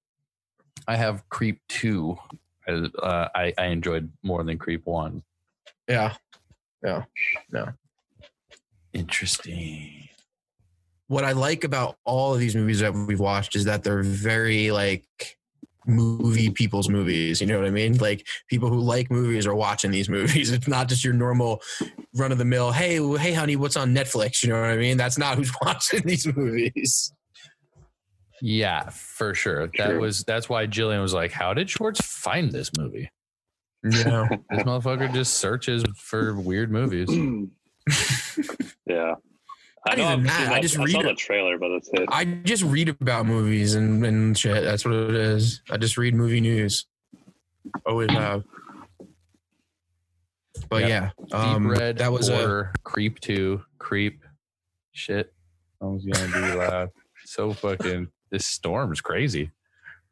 I 0.87 0.97
have 0.97 1.29
Creep 1.29 1.61
two. 1.69 2.17
as, 2.67 2.89
Uh, 3.03 3.29
I 3.35 3.53
I 3.59 3.67
enjoyed 3.67 4.11
more 4.23 4.43
than 4.45 4.59
Creep 4.59 4.87
one. 4.87 5.23
Yeah. 5.89 6.15
Yeah. 6.83 7.05
Yeah. 7.53 7.73
Interesting. 8.93 10.09
What 11.09 11.25
I 11.25 11.33
like 11.33 11.65
about 11.65 11.97
all 12.05 12.35
of 12.35 12.41
these 12.41 12.55
movies 12.57 12.81
that 12.81 12.93
we've 12.95 13.21
watched 13.21 13.57
is 13.57 13.65
that 13.65 13.83
they're 13.83 14.03
very 14.03 14.71
like 14.71 15.38
movie 15.87 16.51
people's 16.51 16.89
movies. 16.89 17.41
You 17.41 17.47
know 17.47 17.59
what 17.59 17.67
I 17.67 17.71
mean? 17.71 17.97
Like 17.99 18.27
people 18.49 18.69
who 18.69 18.81
like 18.81 19.11
movies 19.11 19.47
are 19.47 19.55
watching 19.55 19.91
these 19.91 20.09
movies. 20.09 20.53
It's 20.59 20.69
not 20.69 20.89
just 20.89 21.05
your 21.05 21.15
normal 21.15 21.63
run 22.15 22.33
of 22.33 22.39
the 22.39 22.45
mill. 22.45 22.73
Hey, 22.73 22.97
hey, 23.19 23.33
honey, 23.33 23.57
what's 23.57 23.77
on 23.77 23.95
Netflix? 23.95 24.43
You 24.43 24.51
know 24.51 24.61
what 24.61 24.71
I 24.71 24.77
mean? 24.77 24.97
That's 24.97 25.19
not 25.19 25.37
who's 25.37 25.53
watching 25.63 26.03
these 26.05 26.27
movies. 26.27 27.13
Yeah, 28.41 28.89
for 28.91 29.35
sure. 29.35 29.69
That 29.79 29.91
True. 29.91 30.01
was 30.01 30.25
that's 30.25 30.49
why 30.49 30.67
Jillian 30.67 31.01
was 31.01 31.15
like, 31.15 31.33
"How 31.33 31.55
did 31.55 31.71
Schwartz 31.71 32.01
find 32.05 32.53
this 32.53 32.71
movie? 32.77 33.11
Yeah. 33.85 34.29
This 34.51 34.63
motherfucker 34.63 35.13
just 35.13 35.35
searches 35.35 35.85
for 35.97 36.35
weird 36.35 36.71
movies." 36.71 37.09
yeah. 38.87 39.15
I, 39.87 39.91
Not 39.95 39.99
know 39.99 40.13
even 40.13 40.21
I've 40.21 40.27
that, 40.27 40.53
I 40.53 40.61
just 40.61 40.79
I 40.79 40.85
read 40.85 40.93
saw 40.93 41.03
the 41.03 41.15
trailer, 41.15 41.59
but 41.59 41.69
that's 41.71 41.89
it. 41.93 42.09
I 42.11 42.25
just 42.25 42.63
read 42.63 42.89
about 42.89 43.27
movies 43.27 43.75
and, 43.75 44.05
and 44.05 44.37
shit. 44.37 44.65
That's 44.65 44.85
what 44.85 44.95
it 44.95 45.15
is. 45.15 45.63
I 45.71 45.77
just 45.77 45.97
read 45.97 46.15
movie 46.15 46.41
news. 46.41 46.87
Always 47.87 48.11
have. 48.11 48.45
But 50.69 50.89
yeah, 50.89 51.11
Deep 51.27 51.35
um, 51.35 51.69
Red, 51.69 51.99
that 51.99 52.13
was 52.13 52.29
a 52.29 52.33
Border, 52.37 52.73
Creep 52.83 53.21
two, 53.21 53.63
Creep. 53.79 54.23
Shit, 54.93 55.33
I 55.81 55.85
was 55.87 56.05
gonna 56.05 56.33
be 56.51 56.57
loud. 56.59 56.91
So 57.25 57.53
fucking 57.53 58.09
this 58.31 58.45
storm's 58.47 59.01
crazy. 59.01 59.53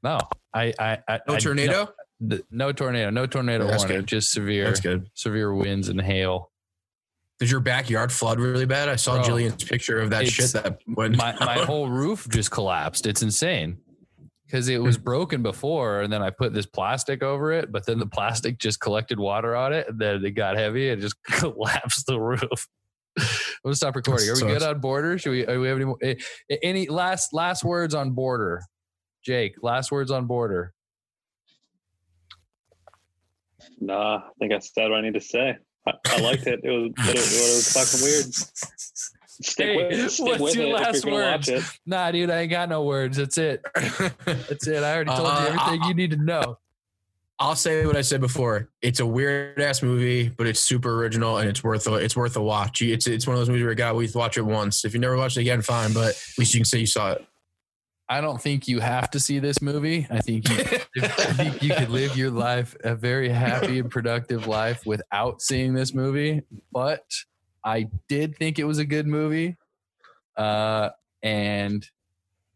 No, 0.03 0.21
I 0.55 0.73
I, 0.79 0.99
I 1.09 1.21
no 1.29 1.35
I- 1.35 1.39
tornado. 1.39 1.89
No, 2.19 2.39
no 2.51 2.73
tornado, 2.73 3.11
no 3.11 3.27
tornado 3.27 3.67
That's 3.67 3.83
warning. 3.83 3.99
good. 3.99 4.07
Just 4.07 4.31
severe, 4.31 4.65
That's 4.65 4.81
good. 4.81 5.11
severe 5.13 5.53
winds 5.53 5.89
and 5.91 6.01
hail. 6.01 6.51
Did 7.39 7.51
your 7.51 7.61
backyard 7.61 8.11
flood 8.11 8.41
really 8.41 8.65
bad? 8.65 8.89
I 8.89 8.97
saw 8.97 9.17
Bro, 9.17 9.25
Jillian's 9.25 9.63
picture 9.63 9.99
of 9.99 10.11
that 10.11 10.27
shit 10.27 10.53
that 10.53 10.79
went. 10.87 11.17
My 11.17 11.37
my 11.41 11.59
whole 11.59 11.89
roof 11.89 12.27
just 12.31 12.51
collapsed. 12.51 13.07
It's 13.07 13.23
insane 13.23 13.79
because 14.47 14.69
it 14.69 14.81
was 14.81 14.97
broken 14.97 15.43
before, 15.43 16.01
and 16.01 16.11
then 16.11 16.23
I 16.23 16.31
put 16.31 16.55
this 16.55 16.65
plastic 16.65 17.23
over 17.23 17.53
it, 17.53 17.71
but 17.71 17.85
then 17.85 17.99
the 17.99 18.07
plastic 18.07 18.59
just 18.59 18.81
collected 18.81 19.19
water 19.19 19.55
on 19.55 19.75
it, 19.75 19.89
and 19.89 19.99
then 19.99 20.25
it 20.25 20.31
got 20.31 20.57
heavy 20.57 20.89
and 20.89 21.01
just 21.01 21.23
collapsed 21.25 22.07
the 22.07 22.19
roof. 22.19 22.69
I'm 23.19 23.27
gonna 23.65 23.77
stop 23.77 23.97
recording. 23.97 24.29
Are 24.31 24.35
we 24.35 24.41
good 24.41 24.63
on 24.63 24.81
border? 24.81 25.19
Should 25.19 25.31
we? 25.31 25.47
Are 25.47 25.61
we 25.61 25.69
have 25.69 25.77
any 25.77 25.85
more, 25.85 25.99
any 26.63 26.89
last 26.89 27.35
last 27.35 27.65
words 27.65 27.95
on 27.95 28.13
border? 28.13 28.63
Jake, 29.23 29.57
last 29.61 29.91
words 29.91 30.11
on 30.11 30.27
border. 30.27 30.73
Nah, 33.81 34.19
I 34.19 34.31
think 34.39 34.53
I 34.53 34.59
said 34.61 34.89
what 34.91 34.99
I 34.99 35.01
need 35.03 35.15
to 35.15 35.21
say. 35.21 35.57
I, 35.87 35.93
I 36.07 36.21
liked 36.21 36.47
it. 36.47 36.61
It 36.65 36.71
was, 36.71 36.91
but 36.97 37.09
it, 37.09 37.17
it 37.17 37.17
was 37.19 37.73
fucking 37.73 38.05
weird. 38.05 38.35
Stick 39.43 39.67
Hey, 39.67 39.77
with 39.77 39.93
it. 39.93 40.11
Stick 40.11 40.27
what's 40.27 40.41
with 40.43 40.55
your 40.57 40.67
it 40.69 40.73
last 40.75 41.05
you're 41.05 41.13
gonna 41.13 41.31
watch 41.33 41.49
words? 41.49 41.79
Nah, 41.87 42.11
dude, 42.11 42.31
I 42.31 42.41
ain't 42.41 42.51
got 42.51 42.69
no 42.69 42.85
words. 42.85 43.19
That's 43.19 43.37
it. 43.39 43.63
That's 44.25 44.67
it. 44.67 44.83
I 44.83 44.95
already 44.95 45.11
told 45.11 45.29
Uh, 45.29 45.41
you 45.41 45.47
everything 45.61 45.89
you 45.89 45.95
need 45.95 46.11
to 46.13 46.17
know. 46.17 46.59
I'll 47.39 47.55
say 47.55 47.85
what 47.85 47.97
I 47.97 48.01
said 48.01 48.23
before. 48.23 48.71
It's 48.81 49.01
a 49.01 49.05
weird 49.05 49.61
ass 49.61 49.83
movie, 49.83 50.31
but 50.31 50.47
it's 50.47 50.59
super 50.61 50.95
original 51.03 51.37
and 51.37 51.51
it's 51.51 51.63
worth 51.63 51.87
a, 51.87 51.97
it's 51.97 52.17
worth 52.17 52.35
a 52.37 52.43
watch. 52.43 52.81
It's 52.81 53.07
it's 53.07 53.27
one 53.27 53.35
of 53.35 53.41
those 53.41 53.51
movies 53.51 53.67
where 53.67 53.75
God, 53.75 53.95
we 53.95 54.09
watch 54.15 54.39
it 54.39 54.43
once. 54.43 54.87
If 54.87 54.95
you 54.95 55.01
never 55.01 55.19
watched 55.19 55.37
it 55.37 55.43
again, 55.43 55.61
fine. 55.61 55.93
But 55.93 56.11
at 56.11 56.39
least 56.39 56.55
you 56.55 56.61
can 56.61 56.65
say 56.65 56.79
you 56.79 56.87
saw 56.87 57.13
it. 57.13 57.27
I 58.09 58.21
don't 58.21 58.41
think 58.41 58.69
you 58.69 58.79
have 58.81 59.11
to 59.13 59.21
see 59.21 59.39
this 59.41 59.61
movie. 59.61 60.07
I 60.11 60.21
think 60.21 60.49
you, 60.49 60.57
I 61.03 61.09
think 61.33 61.63
you 61.63 61.75
could 61.75 61.89
live 61.91 62.17
your 62.17 62.31
life 62.31 62.77
a 62.85 62.95
very 62.95 63.29
happy 63.29 63.81
and 63.81 63.91
productive 63.91 64.47
life 64.47 64.87
without 64.87 65.43
seeing 65.43 65.75
this 65.75 65.93
movie. 65.93 66.43
But 66.73 67.05
I 67.65 67.89
did 68.09 68.37
think 68.37 68.59
it 68.61 68.65
was 68.65 68.79
a 68.79 68.85
good 68.85 69.09
movie, 69.09 69.57
uh, 70.37 70.91
and 71.23 71.85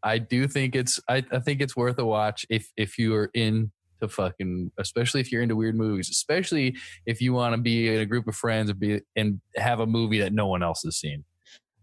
I 0.03 0.19
do 0.19 0.47
think 0.47 0.75
it's 0.75 0.99
I, 1.09 1.23
I 1.31 1.39
think 1.39 1.59
it's 1.61 1.75
worth 1.75 1.99
a 1.99 2.05
watch 2.05 2.45
if 2.49 2.71
if 2.77 2.97
you 2.97 3.13
are 3.15 3.29
into 3.33 3.71
fucking, 4.07 4.71
especially 4.79 5.19
if 5.21 5.31
you're 5.33 5.41
into 5.43 5.55
weird 5.57 5.75
movies, 5.75 6.09
especially 6.09 6.77
if 7.05 7.19
you 7.21 7.33
want 7.33 7.53
to 7.55 7.61
be 7.61 7.93
in 7.93 7.99
a 7.99 8.05
group 8.05 8.27
of 8.27 8.35
friends 8.35 8.69
and 8.69 8.79
be 8.79 9.01
and 9.17 9.41
have 9.57 9.81
a 9.81 9.85
movie 9.85 10.19
that 10.21 10.31
no 10.33 10.47
one 10.47 10.63
else 10.63 10.81
has 10.83 10.97
seen. 10.97 11.25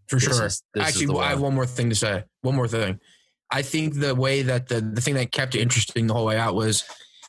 For 0.07 0.15
This 0.15 0.23
sure. 0.35 0.45
is- 0.47 0.63
Actually, 0.75 1.19
I 1.19 1.29
have 1.29 1.39
one 1.39 1.53
more 1.53 1.67
thing 1.67 1.89
to 1.91 1.95
say. 1.95 2.23
One 2.41 2.55
more 2.55 2.67
thing. 2.67 2.99
I 3.51 3.61
think 3.61 3.99
the 3.99 4.13
way 4.15 4.41
that 4.43 4.67
the 4.67 4.81
the 4.81 5.01
thing 5.01 5.15
that 5.15 5.31
kept 5.31 5.55
it 5.55 5.61
interesting 5.61 6.07
the 6.07 6.13
whole 6.13 6.25
way 6.25 6.37
out 6.37 6.55
was 6.55 6.83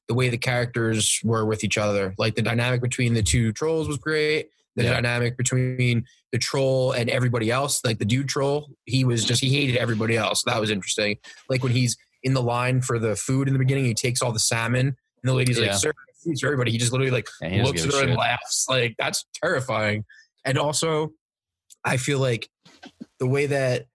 the 0.08 0.14
way 0.14 0.28
the 0.28 0.38
characters 0.38 1.20
were 1.24 1.44
with 1.46 1.64
each 1.64 1.78
other. 1.78 2.14
Like 2.18 2.34
the 2.34 2.42
dynamic 2.42 2.82
between 2.82 3.14
the 3.14 3.22
two 3.22 3.52
trolls 3.52 3.88
was 3.88 3.96
great. 3.96 4.50
The 4.76 4.84
Yeah. 4.84 4.92
dynamic 4.94 5.36
between 5.36 6.04
the 6.32 6.38
troll 6.38 6.92
and 6.92 7.08
everybody 7.10 7.50
else, 7.50 7.80
like 7.84 7.98
the 7.98 8.04
dude 8.04 8.28
troll, 8.28 8.70
he 8.86 9.04
was 9.04 9.24
just 9.24 9.40
he 9.40 9.50
hated 9.50 9.76
everybody 9.76 10.16
else. 10.16 10.42
That 10.44 10.60
was 10.60 10.70
interesting. 10.70 11.16
Like 11.48 11.62
when 11.62 11.72
he's 11.72 11.96
in 12.22 12.34
the 12.34 12.42
line 12.42 12.80
for 12.82 12.98
the 12.98 13.16
food 13.16 13.48
in 13.48 13.54
the 13.54 13.58
beginning, 13.58 13.84
he 13.86 13.94
takes 13.94 14.20
all 14.20 14.30
the 14.32 14.38
salmon, 14.38 14.86
and 14.88 14.96
the 15.24 15.32
lady's 15.32 15.58
Yeah. 15.58 15.68
like, 15.72 15.74
"Sir, 15.80 15.92
for 16.40 16.46
everybody. 16.46 16.70
He 16.70 16.78
just 16.78 16.92
literally 16.92 17.10
like 17.10 17.28
And 17.42 17.64
looks 17.66 17.84
at 17.84 17.92
her 17.92 18.02
and 18.04 18.14
laughs. 18.16 18.66
Like 18.68 18.94
that's 18.98 19.24
terrifying. 19.42 20.04
And 20.44 20.58
also, 20.58 21.12
I 21.84 21.96
feel 21.96 22.18
like 22.18 22.48
the 23.18 23.26
way 23.26 23.46
that 23.46 23.86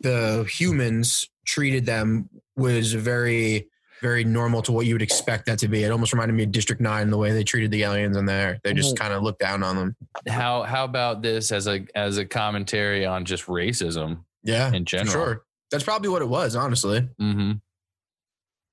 the 0.00 0.46
humans 0.50 1.28
treated 1.46 1.86
them 1.86 2.28
was 2.56 2.92
very, 2.92 3.68
very 4.02 4.24
normal 4.24 4.62
to 4.62 4.72
what 4.72 4.86
you 4.86 4.94
would 4.94 5.02
expect 5.02 5.46
that 5.46 5.58
to 5.60 5.68
be. 5.68 5.82
It 5.84 5.90
almost 5.90 6.12
reminded 6.12 6.34
me 6.34 6.44
of 6.44 6.52
District 6.52 6.80
Nine, 6.80 7.10
the 7.10 7.18
way 7.18 7.32
they 7.32 7.44
treated 7.44 7.70
the 7.70 7.82
aliens 7.82 8.16
in 8.16 8.24
there. 8.26 8.60
They 8.64 8.72
just 8.72 8.96
kind 8.98 9.12
of 9.12 9.22
looked 9.22 9.40
down 9.40 9.62
on 9.62 9.76
them. 9.76 9.96
How 10.28 10.62
how 10.62 10.84
about 10.84 11.22
this 11.22 11.52
as 11.52 11.66
a 11.66 11.84
as 11.94 12.18
a 12.18 12.24
commentary 12.24 13.04
on 13.06 13.24
just 13.24 13.46
racism 13.46 14.24
Yeah, 14.42 14.72
in 14.72 14.84
general? 14.84 15.12
sure. 15.12 15.42
That's 15.70 15.84
probably 15.84 16.08
what 16.08 16.22
it 16.22 16.28
was, 16.28 16.56
honestly. 16.56 17.00
Mm-hmm. 17.20 17.52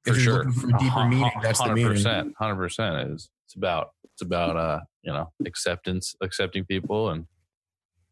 For 0.06 0.12
If 0.12 0.16
you're 0.16 0.24
sure. 0.24 0.38
looking 0.46 0.54
for 0.54 0.76
a 0.76 0.80
deeper 0.80 1.06
meaning, 1.06 1.32
that's 1.44 1.62
the 1.62 1.74
meaning. 1.74 1.92
percent. 1.92 2.34
Hundred 2.40 2.56
percent 2.56 3.12
is. 3.12 3.30
It's 3.46 3.56
about 3.56 3.90
it's 4.14 4.22
about 4.22 4.56
uh 4.58 4.80
you 5.04 5.12
know 5.14 5.32
acceptance, 5.46 6.16
accepting 6.22 6.66
people, 6.66 7.10
and 7.10 7.26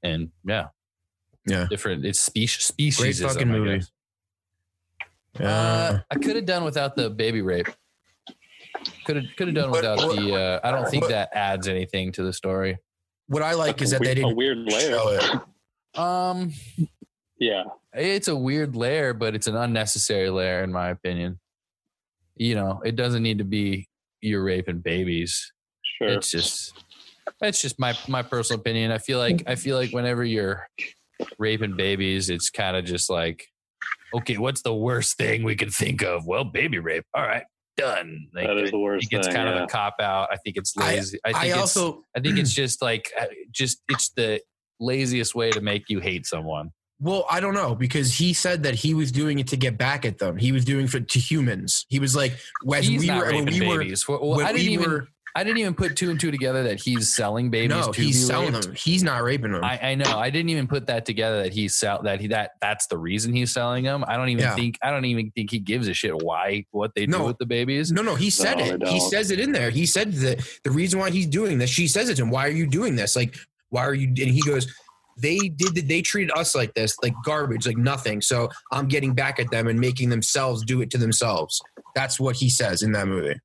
and 0.04 0.30
yeah, 0.46 0.68
Yeah. 1.46 1.68
different. 1.70 2.06
It's 2.06 2.20
species 2.20 2.66
species. 2.66 3.22
fucking 3.22 3.48
movie. 3.50 3.84
Uh, 5.40 5.44
Uh, 5.44 6.00
I 6.12 6.16
could 6.16 6.36
have 6.36 6.46
done 6.46 6.64
without 6.64 6.96
the 6.96 7.10
baby 7.10 7.42
rape. 7.42 7.68
Could 9.06 9.18
have 9.18 9.26
could 9.36 9.48
have 9.48 9.56
done 9.56 9.70
What- 9.72 9.82
without 9.82 9.98
what- 9.98 10.16
the. 10.16 10.34
Uh, 10.34 10.60
I 10.64 10.72
don't 10.72 10.90
think 10.90 11.04
what- 11.04 11.12
that 11.12 11.30
adds 11.34 11.68
anything 11.68 12.12
to 12.14 12.24
the 12.24 12.34
story. 12.34 12.78
what 13.28 13.42
I 13.42 13.54
like 13.56 13.82
is 13.82 13.90
that 13.90 14.02
they 14.04 14.14
weird, 14.14 14.18
a 14.18 14.22
didn't 14.22 14.38
weird 14.38 14.58
layer. 14.60 14.90
show 14.92 15.10
it. 15.96 16.00
Um, 16.00 16.54
Yeah. 17.40 17.64
it's 17.94 18.28
a 18.28 18.36
weird 18.36 18.76
layer, 18.76 19.14
but 19.14 19.34
it's 19.34 19.48
an 19.48 19.56
unnecessary 19.56 20.30
layer 20.30 20.64
in 20.64 20.72
my 20.72 20.90
opinion. 20.90 21.40
You 22.36 22.54
know, 22.56 22.82
it 22.86 22.96
doesn't 22.96 23.24
need 23.24 23.40
to 23.40 23.44
be 23.44 23.88
you're 24.22 24.44
raping 24.44 24.80
babies. 24.82 25.52
Sure. 25.98 26.10
It's 26.10 26.30
just 26.32 26.74
it's 27.42 27.62
just 27.62 27.80
my 27.80 27.98
my 28.08 28.22
personal 28.22 28.60
opinion. 28.60 28.92
I 28.92 29.00
feel 29.00 29.18
like 29.20 29.44
I 29.48 29.56
feel 29.56 29.76
like 29.78 29.92
whenever 29.92 30.24
you're 30.24 30.68
raping 31.38 31.76
babies, 31.76 32.30
it's 32.30 32.50
kind 32.50 32.78
of 32.78 32.86
just 32.86 33.10
like, 33.10 33.48
okay, 34.14 34.38
what's 34.38 34.62
the 34.62 34.74
worst 34.74 35.18
thing 35.18 35.44
we 35.44 35.56
can 35.56 35.70
think 35.70 36.02
of? 36.02 36.26
Well, 36.26 36.44
baby 36.44 36.80
rape. 36.80 37.06
All 37.14 37.24
right, 37.24 37.44
done. 37.78 38.28
Like, 38.34 38.48
that 38.48 38.58
is 38.58 38.72
the 38.72 38.78
I 38.78 38.82
worst 38.82 39.10
think 39.10 39.20
it's 39.20 39.28
thing. 39.28 39.36
kind 39.36 39.50
of 39.50 39.64
a 39.64 39.68
cop 39.68 39.96
out. 40.00 40.30
I 40.32 40.38
think 40.38 40.58
it's 40.58 40.76
lazy. 40.76 41.20
I, 41.26 41.34
think 41.34 41.44
I 41.44 41.48
it's, 41.48 41.58
also 41.58 42.04
I 42.16 42.20
think 42.20 42.38
it's 42.38 42.54
just 42.54 42.82
like 42.82 43.12
uh, 43.20 43.26
just 43.52 43.82
it's 43.90 44.10
the 44.12 44.42
laziest 44.80 45.36
way 45.36 45.52
to 45.52 45.62
make 45.62 45.90
you 45.90 46.00
hate 46.00 46.26
someone. 46.26 46.72
Well, 47.00 47.26
I 47.30 47.42
don't 47.42 47.54
know 47.54 47.76
because 47.76 48.14
he 48.14 48.34
said 48.34 48.64
that 48.64 48.76
he 48.76 48.94
was 48.94 49.12
doing 49.12 49.40
it 49.40 49.48
to 49.48 49.58
get 49.58 49.78
back 49.78 50.06
at 50.06 50.18
them. 50.18 50.38
He 50.38 50.54
was 50.54 50.64
doing 50.64 50.88
for 50.88 51.02
to 51.02 51.20
humans. 51.20 51.86
He 51.90 52.00
was 52.00 52.16
like, 52.16 52.38
as 52.74 52.88
He's 52.88 53.02
we 53.02 53.08
not 53.08 53.18
were 53.18 53.34
when 53.34 53.46
raping 53.46 53.60
we 53.60 53.68
were. 53.68 53.96
Well, 54.08 54.38
when 54.38 54.46
I 54.46 54.54
didn't 54.54 54.68
we 54.68 54.74
even 54.74 54.90
were 54.90 55.08
I 55.38 55.44
didn't 55.44 55.58
even 55.58 55.74
put 55.74 55.98
two 55.98 56.10
and 56.10 56.18
two 56.20 56.32
together 56.32 56.64
that 56.64 56.80
he's 56.80 57.14
selling 57.14 57.50
babies. 57.50 57.70
no, 57.76 57.92
to 57.92 58.02
he's 58.02 58.22
be 58.22 58.26
selling 58.26 58.54
raped. 58.54 58.66
them. 58.68 58.76
He's 58.76 59.04
not 59.04 59.22
raping 59.22 59.52
them. 59.52 59.64
I, 59.66 59.78
I 59.90 59.96
know. 59.96 60.18
I 60.18 60.30
didn't 60.30 60.50
even 60.50 60.66
put 60.66 60.88
that 60.88 61.06
together 61.06 61.44
that 61.44 61.52
he's 61.52 61.76
sell 61.76 62.02
that 62.04 62.22
he 62.22 62.28
that 62.28 62.52
that's 62.62 62.88
the 62.88 62.98
reason 62.98 63.34
he's 63.34 63.52
selling 63.52 63.84
them. 63.84 64.06
I 64.08 64.16
don't 64.16 64.30
even 64.30 64.44
Yeah. 64.46 64.56
think 64.56 64.78
I 64.82 64.92
don't 64.92 65.04
even 65.06 65.32
think 65.32 65.52
he 65.52 65.60
gives 65.60 65.88
a 65.90 65.94
shit 65.94 66.16
why 66.24 66.66
what 66.72 66.96
they 66.96 67.06
do 67.06 67.24
with 67.26 67.38
the 67.38 67.46
babies. 67.46 67.92
no, 67.92 68.02
no, 68.02 68.16
he 68.16 68.30
said 68.30 68.58
No, 68.60 68.64
it. 68.66 68.88
He 68.88 69.00
says 69.02 69.30
it 69.32 69.40
in 69.40 69.52
there. 69.52 69.70
He 69.70 69.86
said 69.86 70.14
that 70.14 70.42
the 70.64 70.72
reason 70.72 71.00
why 71.00 71.10
he's 71.10 71.28
doing 71.28 71.58
this. 71.58 71.70
She 71.70 71.88
says 71.88 72.08
it 72.10 72.16
to 72.16 72.22
him. 72.24 72.30
Why 72.32 72.48
are 72.48 72.52
you 72.52 72.66
doing 72.66 72.96
this? 72.96 73.16
Like, 73.16 73.36
why 73.70 73.86
are 73.86 73.94
you? 73.94 74.08
And 74.08 74.18
he 74.18 74.42
goes, 74.42 74.74
they 75.18 75.38
did. 75.50 75.76
They 75.88 76.02
treated 76.02 76.32
us 76.38 76.56
like 76.56 76.74
this, 76.76 76.96
like 77.04 77.14
garbage, 77.26 77.68
like 77.68 77.78
nothing. 77.78 78.22
So 78.22 78.50
I'm 78.72 78.88
getting 78.88 79.14
back 79.14 79.40
at 79.40 79.52
them 79.52 79.68
and 79.68 79.80
making 79.80 80.10
themselves 80.10 80.64
do 80.64 80.82
it 80.82 80.90
to 80.92 80.98
themselves. 80.98 81.62
That's 81.94 82.20
what 82.22 82.38
he 82.38 82.50
says 82.50 82.84
in 82.84 82.94
that 82.94 83.08
movie. 83.08 83.36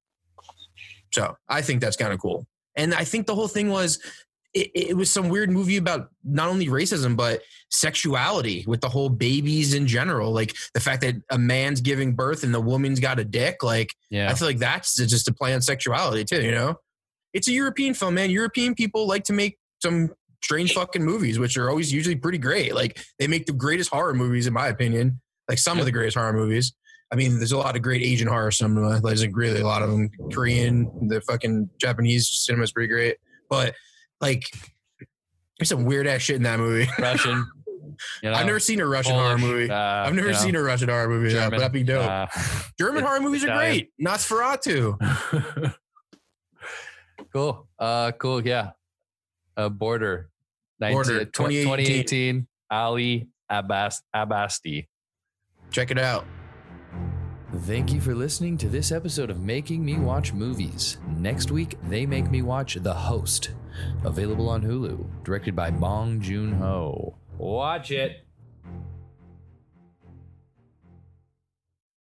So 1.13 1.37
I 1.49 1.63
think 1.63 1.81
that's 1.81 1.97
kind 1.97 2.13
of 2.13 2.21
cool. 2.21 2.47
And 2.77 2.95
I 2.95 3.05
think 3.05 3.27
the 3.27 3.35
whole 3.35 3.49
thing 3.49 3.69
was 3.71 3.99
it, 4.55 4.71
it 4.75 4.97
was 4.97 5.13
some 5.13 5.29
weird 5.29 5.51
movie 5.51 5.77
about 5.77 6.11
not 6.25 6.49
only 6.49 6.67
racism 6.67 7.17
but 7.17 7.43
sexuality 7.71 8.65
with 8.67 8.81
the 8.81 8.89
whole 8.89 9.09
babies 9.09 9.75
in 9.75 9.87
general. 9.87 10.33
Like 10.33 10.55
the 10.75 10.81
fact 10.81 11.03
that 11.03 11.17
a 11.31 11.39
man's 11.39 11.81
giving 11.81 12.15
birth 12.15 12.43
and 12.43 12.53
the 12.53 12.61
woman's 12.61 13.01
got 13.01 13.19
a 13.19 13.25
dick. 13.25 13.63
Like 13.63 13.95
Yeah. 14.11 14.31
I 14.31 14.35
feel 14.35 14.49
like 14.49 14.59
that's 14.59 14.97
just 14.97 15.29
a 15.29 15.35
play 15.35 15.55
on 15.55 15.63
sexuality 15.63 16.25
too. 16.25 16.43
You 16.43 16.53
know, 16.53 16.77
it's 17.33 17.49
a 17.49 17.53
European 17.53 17.95
film, 17.95 18.15
man. 18.15 18.31
European 18.31 18.75
people 18.75 19.07
like 19.07 19.25
to 19.25 19.33
make 19.33 19.59
some 19.83 20.11
strange 20.43 20.75
fucking 20.75 21.05
movies, 21.05 21.39
which 21.39 21.57
are 21.57 21.69
always 21.69 21.93
usually 21.93 22.17
pretty 22.17 22.39
great. 22.39 22.75
Like 22.75 22.99
they 23.19 23.27
make 23.27 23.47
the 23.47 23.53
greatest 23.53 23.91
horror 23.91 24.15
movies, 24.15 24.47
in 24.47 24.53
my 24.53 24.69
opinion. 24.69 25.21
Like 25.49 25.59
some 25.59 25.79
of 25.79 25.85
the 25.85 25.93
greatest 25.93 26.17
horror 26.17 26.33
movies. 26.33 26.73
I 27.13 27.17
mean, 27.17 27.39
there's 27.39 27.53
a 27.53 27.59
lot 27.59 27.75
of 27.77 27.83
great 27.83 28.03
Asian 28.03 28.29
horror 28.29 28.51
cinema. 28.51 29.01
There's 29.01 29.23
like 29.23 29.35
really 29.37 29.61
a 29.61 29.67
lot 29.67 29.83
of 29.83 29.91
them. 29.91 30.11
Korean, 30.33 31.09
the 31.09 31.21
fucking 31.23 31.69
Japanese 31.81 32.29
cinema 32.29 32.65
is 32.65 32.73
pretty 32.73 32.89
great. 32.89 33.17
But 33.49 33.75
like, 34.21 34.45
there's 35.59 35.69
some 35.69 35.85
weird 35.85 36.07
ass 36.07 36.23
shit 36.23 36.37
in 36.37 36.45
that 36.45 36.61
movie. 36.61 36.89
Russian. 36.99 37.45
You 38.23 38.31
know, 38.31 38.37
I've 38.37 38.47
never 38.47 38.61
seen 38.61 38.81
a 38.81 38.87
Russian 38.87 39.15
horror 39.15 39.37
movie. 39.37 39.71
uh, 39.71 39.77
I've 39.77 40.15
never 40.15 40.29
you 40.29 40.33
know, 40.35 40.39
seen 40.39 40.55
a 40.57 40.63
Russian 40.63 40.89
horror 40.89 41.09
movie, 41.09 41.31
German, 41.31 41.59
that'd 41.59 41.73
be 41.73 41.83
dope. 41.83 42.07
uh, 42.09 42.27
German 42.79 43.03
horror 43.05 43.21
movies 43.21 43.45
are 43.45 43.55
great. 43.57 43.91
Nosferatu. 44.01 44.97
cool. 47.33 47.69
Uh, 47.79 48.13
cool. 48.13 48.47
Yeah. 48.47 48.71
Uh, 49.57 49.69
Border. 49.69 50.31
19, 50.79 50.95
Border, 50.95 51.25
2018. 51.27 51.65
2018. 51.65 52.47
Ali 52.71 53.29
Abbas 53.51 54.01
Abasti. 54.15 54.89
Check 55.71 55.91
it 55.91 55.99
out. 55.99 56.25
Thank 57.53 57.93
you 57.93 58.01
for 58.01 58.15
listening 58.15 58.57
to 58.59 58.69
this 58.69 58.93
episode 58.93 59.29
of 59.29 59.41
Making 59.41 59.85
Me 59.85 59.97
Watch 59.97 60.33
Movies. 60.33 60.99
Next 61.19 61.51
week, 61.51 61.77
they 61.89 62.07
make 62.07 62.31
me 62.31 62.43
watch 62.43 62.75
The 62.77 62.95
Host, 62.95 63.51
available 64.05 64.49
on 64.49 64.63
Hulu, 64.63 65.25
directed 65.25 65.57
by 65.57 65.73
Bong 65.73 66.21
Joon 66.21 66.53
Ho. 66.53 67.17
Watch 67.39 67.91
it. 67.91 68.25